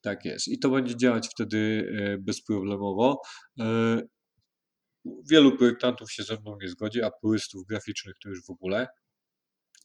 [0.00, 0.48] Tak jest.
[0.48, 3.20] I to będzie działać wtedy e, bezproblemowo.
[3.60, 4.00] E,
[5.30, 8.86] Wielu projektantów się ze mną nie zgodzi, a purystów graficznych to już w ogóle.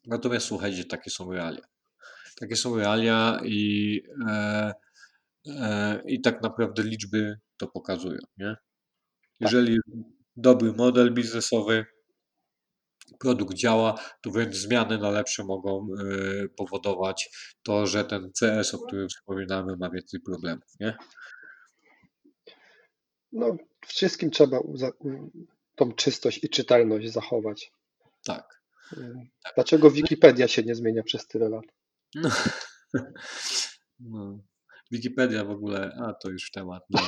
[0.05, 1.61] Natomiast słuchajcie, takie są realia.
[2.39, 4.71] Takie są realia i, e,
[5.47, 8.19] e, i tak naprawdę liczby to pokazują.
[8.37, 8.55] Nie?
[9.39, 9.77] Jeżeli
[10.35, 11.85] dobry model biznesowy,
[13.19, 17.29] produkt działa, to wręcz zmiany na lepsze mogą e, powodować
[17.63, 20.67] to, że ten CS, o którym wspominamy, ma więcej problemów.
[20.79, 20.97] Nie?
[23.31, 23.57] No,
[23.87, 24.59] wszystkim trzeba
[25.75, 27.71] tą czystość i czytelność zachować.
[28.25, 28.63] Tak.
[29.55, 31.65] Dlaczego Wikipedia się nie zmienia przez tyle lat?
[32.15, 32.29] No.
[33.99, 34.39] No.
[34.91, 36.83] Wikipedia w ogóle, a to już temat.
[36.89, 36.99] No,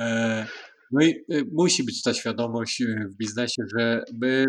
[0.00, 0.46] e,
[0.92, 4.46] no i e, musi być ta świadomość e, w biznesie, że my,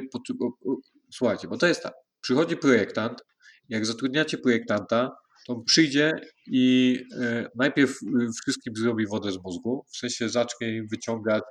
[1.13, 3.21] słuchajcie, bo to jest tak, przychodzi projektant,
[3.69, 5.11] jak zatrudniacie projektanta,
[5.47, 6.13] to on przyjdzie
[6.47, 11.43] i e, najpierw e, wszystkim zrobi wodę z mózgu, w sensie zacznie im wyciągać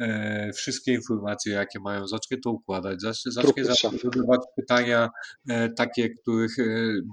[0.00, 5.08] e, wszystkie informacje, jakie mają, zacznie to układać, zacznie, zadawać pytania
[5.76, 6.56] takie, których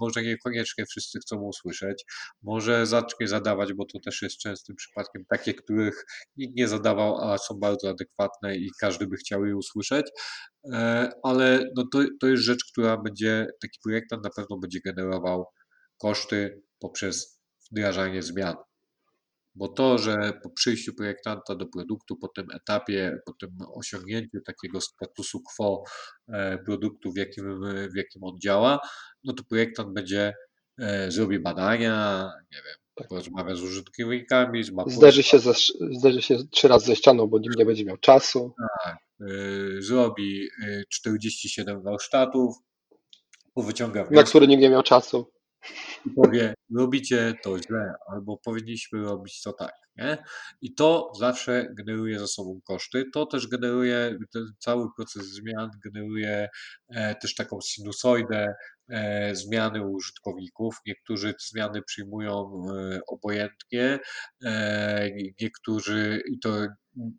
[0.02, 2.04] może niekoniecznie wszyscy chcą usłyszeć,
[2.42, 6.06] może zacznie zadawać, bo to też jest częstym przypadkiem, takie, których
[6.38, 10.06] nikt nie zadawał, a są bardzo adekwatne i każdy by chciał je usłyszeć,
[11.24, 15.46] ale no to, to jest rzecz, która będzie, taki projektant na pewno będzie generował
[15.98, 17.40] koszty poprzez
[17.72, 18.56] wdrażanie zmian.
[19.56, 24.82] Bo to, że po przyjściu projektanta do produktu, po tym etapie, po tym osiągnięciu takiego
[24.82, 25.84] statusu quo
[26.28, 27.62] e, produktu, w jakim,
[27.94, 28.80] w jakim on działa,
[29.24, 30.34] no to projektant będzie
[30.80, 33.08] e, zrobi badania, nie wiem, Tak.
[33.08, 35.54] porozmawia z użytkownikami, zmapuje, Zderzy się, ze,
[35.92, 38.54] zderzy się trzy razy ze ścianą, bo nikt nie będzie miał czasu.
[39.22, 39.26] e,
[39.82, 42.56] zrobi e, 47 warsztatów,
[43.54, 45.32] powyciąga Na wnioski który nikt nie miał czasu.
[46.16, 49.74] Powie, robicie to źle, albo powinniśmy robić to tak.
[49.98, 50.18] Nie?
[50.62, 53.06] I to zawsze generuje za sobą koszty.
[53.14, 56.50] To też generuje, ten cały proces zmian generuje
[56.90, 58.54] e, też taką sinusoidę
[58.90, 60.76] e, zmiany użytkowników.
[60.86, 64.00] Niektórzy zmiany przyjmują e, obojętnie,
[65.42, 66.68] niektórzy, i to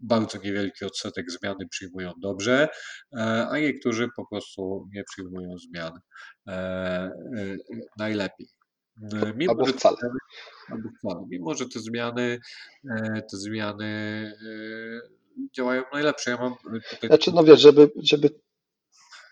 [0.02, 2.68] bardzo niewielki odsetek zmiany przyjmują dobrze,
[3.50, 5.92] a niektórzy po prostu nie przyjmują zmian
[7.98, 8.57] najlepiej.
[9.02, 9.96] E, Mimo, Albo że te wcale.
[9.96, 10.18] zmiany,
[10.70, 11.26] albo wcale.
[11.30, 12.38] Mimo, że te zmiany,
[12.90, 16.30] e, te zmiany e, działają najlepsze.
[16.30, 16.54] Ja mam
[16.90, 18.30] tutaj Znaczy, no wiesz, żeby, żeby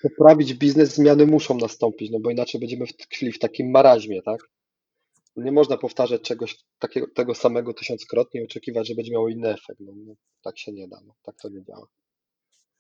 [0.03, 4.41] poprawić biznes, zmiany muszą nastąpić, no bo inaczej będziemy tkwi w takim maraźmie, tak?
[5.37, 9.81] Nie można powtarzać czegoś takiego, tego samego tysiąckrotnie i oczekiwać, że będzie miało inny efekt.
[9.81, 11.87] No, no, tak się nie da, no, tak to nie działa.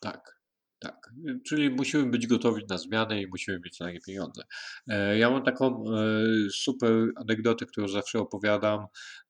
[0.01, 0.41] Tak,
[0.78, 1.10] tak.
[1.46, 4.42] Czyli musimy być gotowi na zmiany i musimy mieć na nie pieniądze.
[4.88, 6.04] E, Ja mam taką e,
[6.50, 8.86] super anegdotę, którą zawsze opowiadam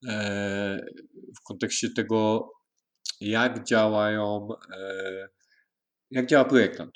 [0.08, 0.86] e,
[1.38, 2.50] w kontekście tego,
[3.20, 4.48] jak działają,
[6.10, 6.94] jak działa projektant.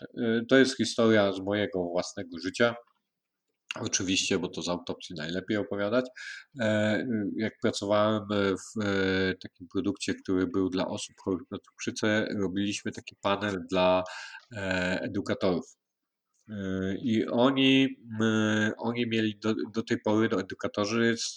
[0.48, 2.74] To jest historia z mojego własnego życia.
[3.76, 6.06] Oczywiście, bo to z autopsji najlepiej opowiadać.
[6.60, 7.06] E,
[7.36, 13.16] Jak pracowałem w e, takim produkcie, który był dla osób chorych na cukrzycę, robiliśmy taki
[13.22, 14.04] panel dla
[14.56, 15.76] e, edukatorów.
[17.02, 17.88] I oni,
[18.78, 21.34] oni mieli do, do tej pory, do edukatorzy z,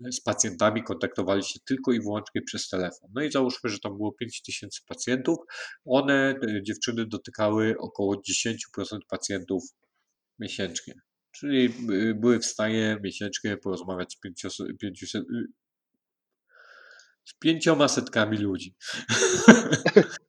[0.00, 3.10] z pacjentami kontaktowali się tylko i wyłącznie przez telefon.
[3.14, 5.38] No i załóżmy, że tam było 5000 pacjentów.
[5.84, 9.62] One, dziewczyny, dotykały około 10% pacjentów
[10.38, 10.94] miesięcznie.
[11.36, 15.46] Czyli y, były w stanie miesięcznie porozmawiać z, pięcios, pięciuset, y,
[17.24, 18.74] z pięcioma setkami ludzi.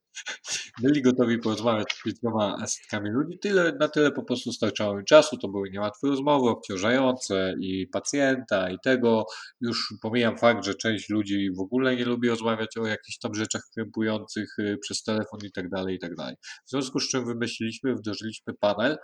[0.82, 3.38] Byli gotowi porozmawiać z pięcioma setkami ludzi.
[3.38, 5.36] Tyle, na tyle po prostu starczało im czasu.
[5.36, 9.26] To były niełatwe rozmowy, obciążające i pacjenta, i tego.
[9.60, 13.62] Już pomijam fakt, że część ludzi w ogóle nie lubi rozmawiać o jakichś tam rzeczach
[13.74, 16.36] krępujących y, przez telefon i tak dalej, i tak dalej.
[16.66, 18.96] W związku z czym wymyśliliśmy, wdrożyliśmy panel,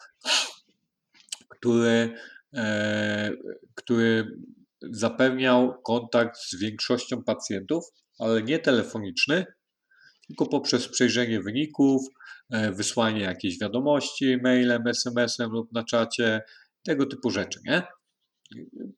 [1.65, 2.15] który,
[2.55, 3.31] e,
[3.75, 4.37] który
[4.83, 7.85] zapewniał kontakt z większością pacjentów,
[8.19, 9.45] ale nie telefoniczny,
[10.29, 12.03] tylko poprzez przejrzenie wyników,
[12.51, 16.43] e, wysłanie jakiejś wiadomości mailem, SMS-em lub na czacie,
[16.83, 17.83] tego typu rzeczy, nie?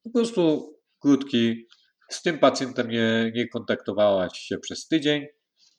[0.04, 1.66] Po prostu krótki,
[2.10, 5.26] z tym pacjentem nie, nie kontaktowałaś się przez tydzień,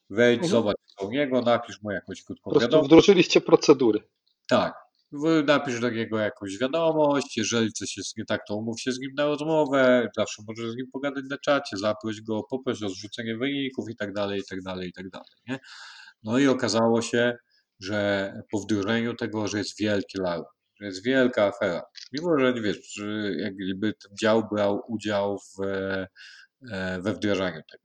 [0.09, 0.51] wejdź, Mhm.
[0.51, 2.87] zobacz u niego, napisz mu jakąś krótką wiadomość.
[2.87, 3.99] wdrożyliście procedury.
[4.47, 4.86] Tak.
[5.45, 9.11] Napisz do niego jakąś wiadomość, jeżeli coś jest nie tak, to umów się z nim
[9.17, 13.89] na rozmowę, zawsze możesz z nim pogadać na czacie, zaproś go, poproś o zrzucenie wyników
[13.89, 15.59] i tak dalej, i tak dalej, i tak dalej, nie?
[16.23, 17.37] No i okazało się,
[17.79, 20.43] że po wdrożeniu tego, że jest wielki lau,
[20.79, 21.83] że jest wielka afera.
[22.13, 26.07] Mimo, że wiesz, że jakby ten dział brał udział w, e,
[27.01, 27.83] we wdrażaniu tego.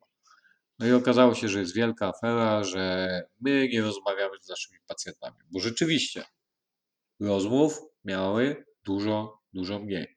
[0.78, 3.08] No i okazało się, że jest wielka afera, że
[3.40, 6.24] my nie rozmawiamy z naszymi pacjentami, bo rzeczywiście
[7.22, 10.16] rozmów miały dużo, dużo mniej.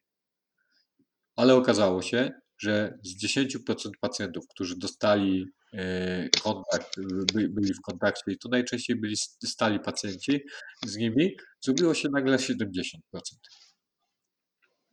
[1.36, 6.96] Ale okazało się, że z 10% pacjentów, którzy dostali e, kontakt,
[7.34, 10.42] by, byli w kontakcie i to najczęściej byli stali pacjenci
[10.86, 12.60] z nimi, zrobiło się nagle 70%.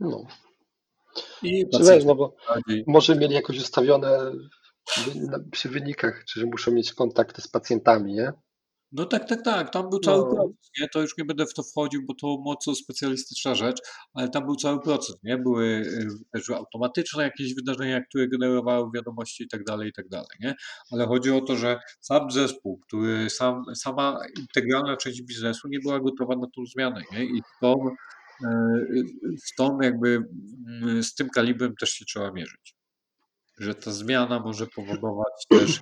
[0.00, 0.26] No.
[1.42, 2.36] I pacjenci no bo
[2.86, 4.32] może mieli jakoś ustawione
[5.52, 8.32] przy wynikach, czy że muszą mieć kontakty z pacjentami, nie?
[8.92, 9.70] No tak, tak, tak.
[9.70, 10.30] Tam był cały No.
[10.34, 10.88] proces, nie?
[10.88, 13.76] To już nie będę w to wchodził, bo to mocno specjalistyczna rzecz,
[14.14, 15.38] ale tam był cały proces, nie?
[15.38, 20.28] Były y, też automatyczne jakieś wydarzenia, które generowały wiadomości i tak dalej, i tak dalej,
[20.40, 20.54] nie?
[20.90, 26.00] Ale chodzi o to, że sam zespół, który sam, sama integralna część biznesu nie była
[26.00, 27.24] gotowa na tą zmianę, nie?
[27.24, 27.74] I z tą,
[28.44, 29.04] y,
[29.58, 30.22] tą jakby,
[30.82, 32.74] mm, z tym kalibrem też się trzeba mierzyć.
[33.58, 35.80] Że ta zmiana może powodować też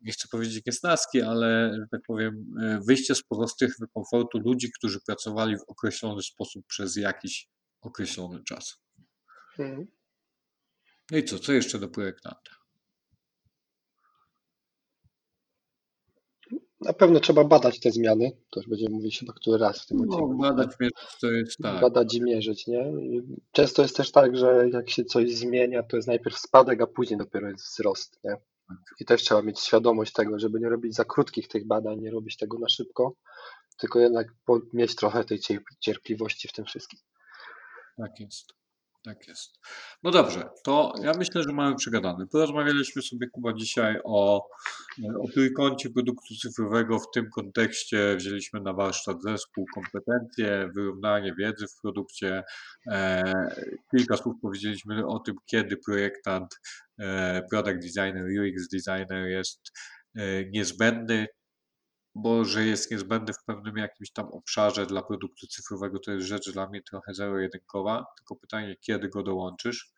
[0.00, 5.00] nie chcę powiedzieć niesnaski, ale że tak powiem, e, wyjście z pozostych komfortu ludzi, którzy
[5.06, 7.48] pracowali w określony sposób przez jakiś
[7.80, 8.76] określony czas.
[9.58, 9.86] Mhm.
[11.10, 12.50] No i co, co jeszcze do projektanta?
[16.80, 18.32] Na pewno trzeba badać te zmiany.
[18.50, 20.38] To już będziemy mówić chyba który raz w tym No, odcinku.
[20.38, 21.80] badać mierzyć to jest tak.
[21.80, 22.92] Badać i mierzyć, nie?
[23.02, 23.22] I
[23.52, 27.18] Często jest też tak, że jak się coś zmienia, to jest najpierw spadek, a później
[27.18, 28.36] dopiero jest wzrost, nie?
[29.00, 32.36] I też trzeba mieć świadomość tego, żeby nie robić za krótkich tych badań, nie robić
[32.36, 33.14] tego na szybko,
[33.78, 34.26] tylko jednak
[34.72, 37.00] mieć trochę tej cierp- cierpliwości w tym wszystkim.
[37.96, 38.59] Tak jest.
[39.02, 39.58] Tak jest.
[40.02, 42.26] No dobrze, to ja myślę, że mamy przegadane.
[42.26, 44.48] Porozmawialiśmy sobie, Kuba, dzisiaj o,
[45.20, 46.98] o trójkącie produktu cyfrowego.
[46.98, 52.42] W tym kontekście wzięliśmy na warsztat zespół, kompetencje, wyrównanie wiedzy w produkcie.
[52.86, 53.22] E,
[53.96, 56.60] kilka słów powiedzieliśmy o tym, kiedy projektant,
[56.98, 59.60] e, product designer, UX designer jest
[60.16, 61.26] e, niezbędny,
[62.14, 66.52] bo że jest niezbędny w pewnym jakimś tam obszarze dla produktu cyfrowego, to jest rzecz
[66.52, 69.92] dla mnie trochę zero-jedynkowa, tylko pytanie, kiedy go dołączysz.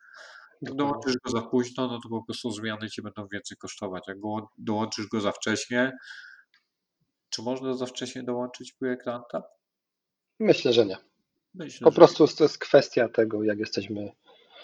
[0.63, 4.05] Jak dołączysz go za późno, no to po prostu zmiany ci będą więcej kosztować.
[4.09, 5.93] Jak go, dołączysz go za wcześnie,
[7.31, 9.43] czy można za wcześnie dołączyć projektanta?
[10.41, 10.97] Myślę, że nie.
[11.55, 14.13] Myślę, Po że prostu to jest kwestia tego, jak jesteśmy,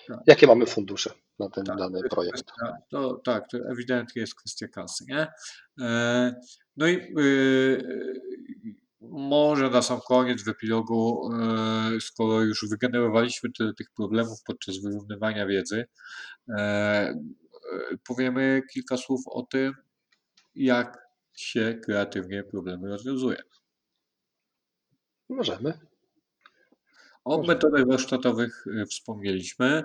[0.09, 0.19] Tak.
[0.27, 2.43] jakie mamy fundusze na ten Tak, dany to projekt.
[2.43, 5.27] kwestia- To, tak, to ewidentnie jest kwestia kasy, nie?
[5.81, 6.35] E,
[6.77, 8.21] No i y,
[9.01, 15.47] może na sam koniec w epilogu, e, skoro już wygenerowaliśmy tyle tych problemów podczas wyrównywania
[15.47, 15.85] wiedzy,
[16.59, 17.15] e,
[18.07, 19.73] powiemy kilka słów o tym,
[20.55, 20.99] jak
[21.37, 23.43] się kreatywnie problemy rozwiązuje.
[25.29, 25.79] Możemy.
[27.29, 29.85] O metodach warsztatowych y, wspomnieliśmy.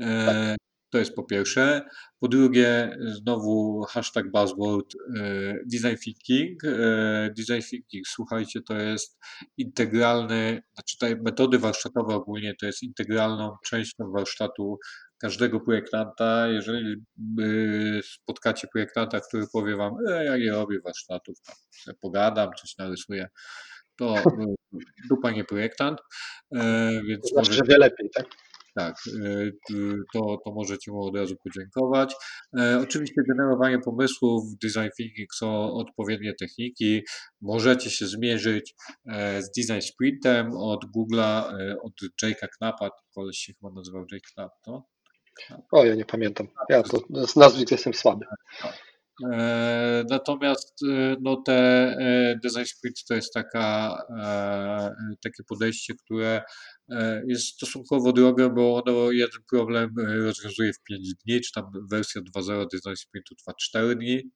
[0.00, 0.56] E, Tak.
[0.90, 1.82] To jest po pierwsze.
[2.20, 6.64] Po drugie, znowu hashtag buzzword e, design thinking.
[6.64, 9.18] E, Design thinking, słuchajcie, to jest
[9.56, 14.78] integralny, znaczy te metody warsztatowe ogólnie to jest integralną częścią warsztatu
[15.18, 16.48] każdego projektanta.
[16.48, 16.96] Jeżeli
[17.40, 21.38] y, spotkacie projektanta, który powie wam, e, ja nie robię warsztatów,
[21.86, 23.28] tam pogadam, coś narysuję,
[23.98, 24.54] to y,
[25.08, 25.98] dupa nie projektant,
[26.54, 28.26] e, więc To znaczy, może, że wie lepiej, tak?
[28.74, 28.94] tak,
[29.24, 29.50] e,
[30.12, 32.14] to, to możecie mu od razu podziękować.
[32.58, 37.02] E, Oczywiście generowanie pomysłów, design thinking są odpowiednie techniki.
[37.40, 38.74] Możecie się zmierzyć
[39.06, 41.92] e, z design sprintem od Google'a, e, od
[42.22, 44.86] Jake'a Knappa, koleś się chyba nazywał Jake Knapp, no?
[45.72, 46.48] O, ja nie pamiętam.
[46.68, 48.26] Ja to z nazwisk jestem słaby.
[48.64, 48.72] E,
[50.10, 56.42] Natomiast e, no te e, design sprint to jest taka, e, takie podejście, które
[56.90, 61.64] e, jest stosunkowo drogie, bo ono jeden problem e, rozwiązuje w 5 dni, czy tam
[61.90, 64.30] wersja 2.0 design sprintu trwa 4 dni.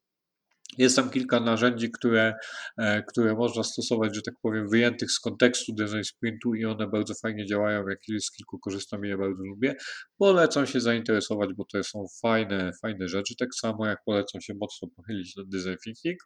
[0.79, 2.35] Jest tam kilka narzędzi, które,
[2.79, 7.15] e, które można stosować, że tak powiem, wyjętych z kontekstu design sprintu i one bardzo
[7.23, 7.89] fajnie działają.
[7.89, 9.75] Jak z kilku korzystam i je bardzo lubię.
[10.19, 13.35] Polecam się zainteresować, bo to są fajne, fajne rzeczy.
[13.39, 16.19] Tak samo jak polecam się mocno pochylić nad design thinking.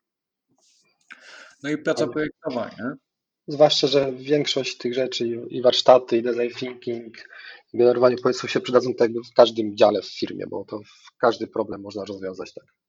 [1.63, 2.91] No i praca projektowa, nie?
[3.49, 7.15] Zwłaszcza, że większość tych rzeczy i- warsztaty, i design thinking,
[7.75, 10.81] generowanie pomysłów się przydadzą tak w każdym dziale w firmie, bo to
[11.21, 12.82] każdy problem można rozwiązać tak.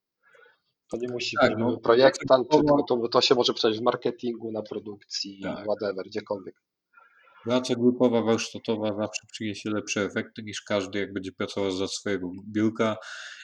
[0.93, 3.81] To nie musi Tak, być no, projektant, to- tylko to, to się może przydać w
[3.81, 5.63] marketingu, na produkcji, Tak.
[5.65, 6.55] whatever, gdziekolwiek.
[7.43, 12.97] Praca grupowa, warsztatowa zawsze przyniesie lepsze efekty niż każdy, jak będzie pracował za swojego biurka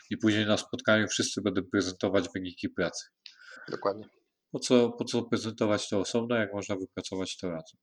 [0.09, 3.05] i później na spotkaniu wszyscy będą prezentować wyniki pracy.
[3.71, 4.05] Dokładnie.
[4.51, 7.77] Po co, po co prezentować to osobno, jak można wypracować to razem?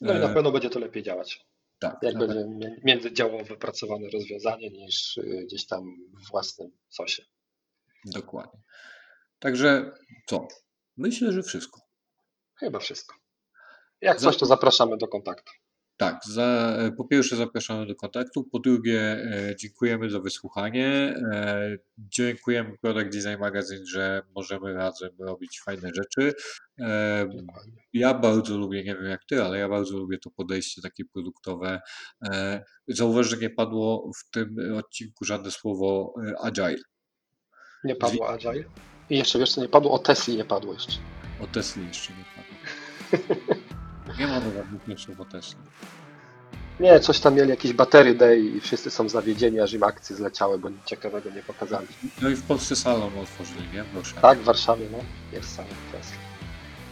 [0.00, 1.46] No i na E, pewno będzie to lepiej działać.
[1.78, 5.82] tak, Jak na będzie mi- międzydziałowo wypracowane rozwiązanie niż y, gdzieś tam
[6.26, 7.22] w własnym sosie.
[8.04, 8.60] Dokładnie.
[9.42, 9.90] Także
[10.26, 10.48] co?
[10.96, 11.80] Myślę, że wszystko.
[12.58, 13.16] Chyba wszystko.
[14.00, 15.52] Jak coś, to zapraszamy do kontaktu.
[15.96, 20.86] Tak, za, po pierwsze zapraszamy do kontaktu, po drugie e, dziękujemy za wysłuchanie,
[21.32, 26.34] e, dziękujemy Product Design Magazine, że możemy razem robić fajne rzeczy.
[26.80, 27.28] E,
[27.92, 31.80] ja bardzo lubię, nie wiem jak ty, ale ja bardzo lubię to podejście takie produktowe.
[32.88, 36.82] Zauważ, że nie padło w tym odcinku żadne słowo agile.
[37.84, 38.64] Nie padło Agile.
[39.10, 40.98] I jeszcze wiesz co, nie padło o Tesli, nie padło jeszcze.
[41.40, 42.52] O Tesli jeszcze nie padło.
[44.18, 45.56] Nie mamy żadnych newsów o Tesli.
[46.80, 50.58] Nie, coś tam mieli jakieś batery day i wszyscy są zawiedzieni, aż im akcje zleciały,
[50.58, 51.86] bo nic ciekawego nie pokazali.
[52.22, 53.84] No i w Polsce salon otworzyli, nie?
[53.84, 54.14] Proszę.
[54.22, 54.98] Tak, w Warszawie, no,
[55.32, 56.16] jest sam Tesla.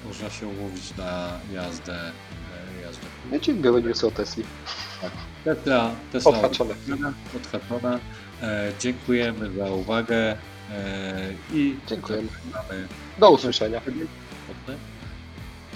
[0.06, 2.12] Można się umówić na jazdę.
[2.82, 3.06] jazdę.
[3.32, 4.44] Nie ci były newsy o Tesli.
[5.44, 6.74] Tesla, Tesla Odhaczone.
[7.36, 7.98] odhaczona.
[8.42, 10.36] E, dziękujemy za uwagę
[10.70, 12.28] E, I dziękujemy.
[13.18, 13.80] Do usłyszenia.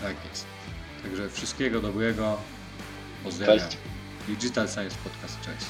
[0.01, 0.47] Tak jest.
[1.03, 2.37] Także wszystkiego dobrego.
[3.25, 3.59] Pozdrawiam.
[3.59, 3.79] Cześć.
[4.29, 5.39] Digital Science Podcast.
[5.41, 5.67] Cześć.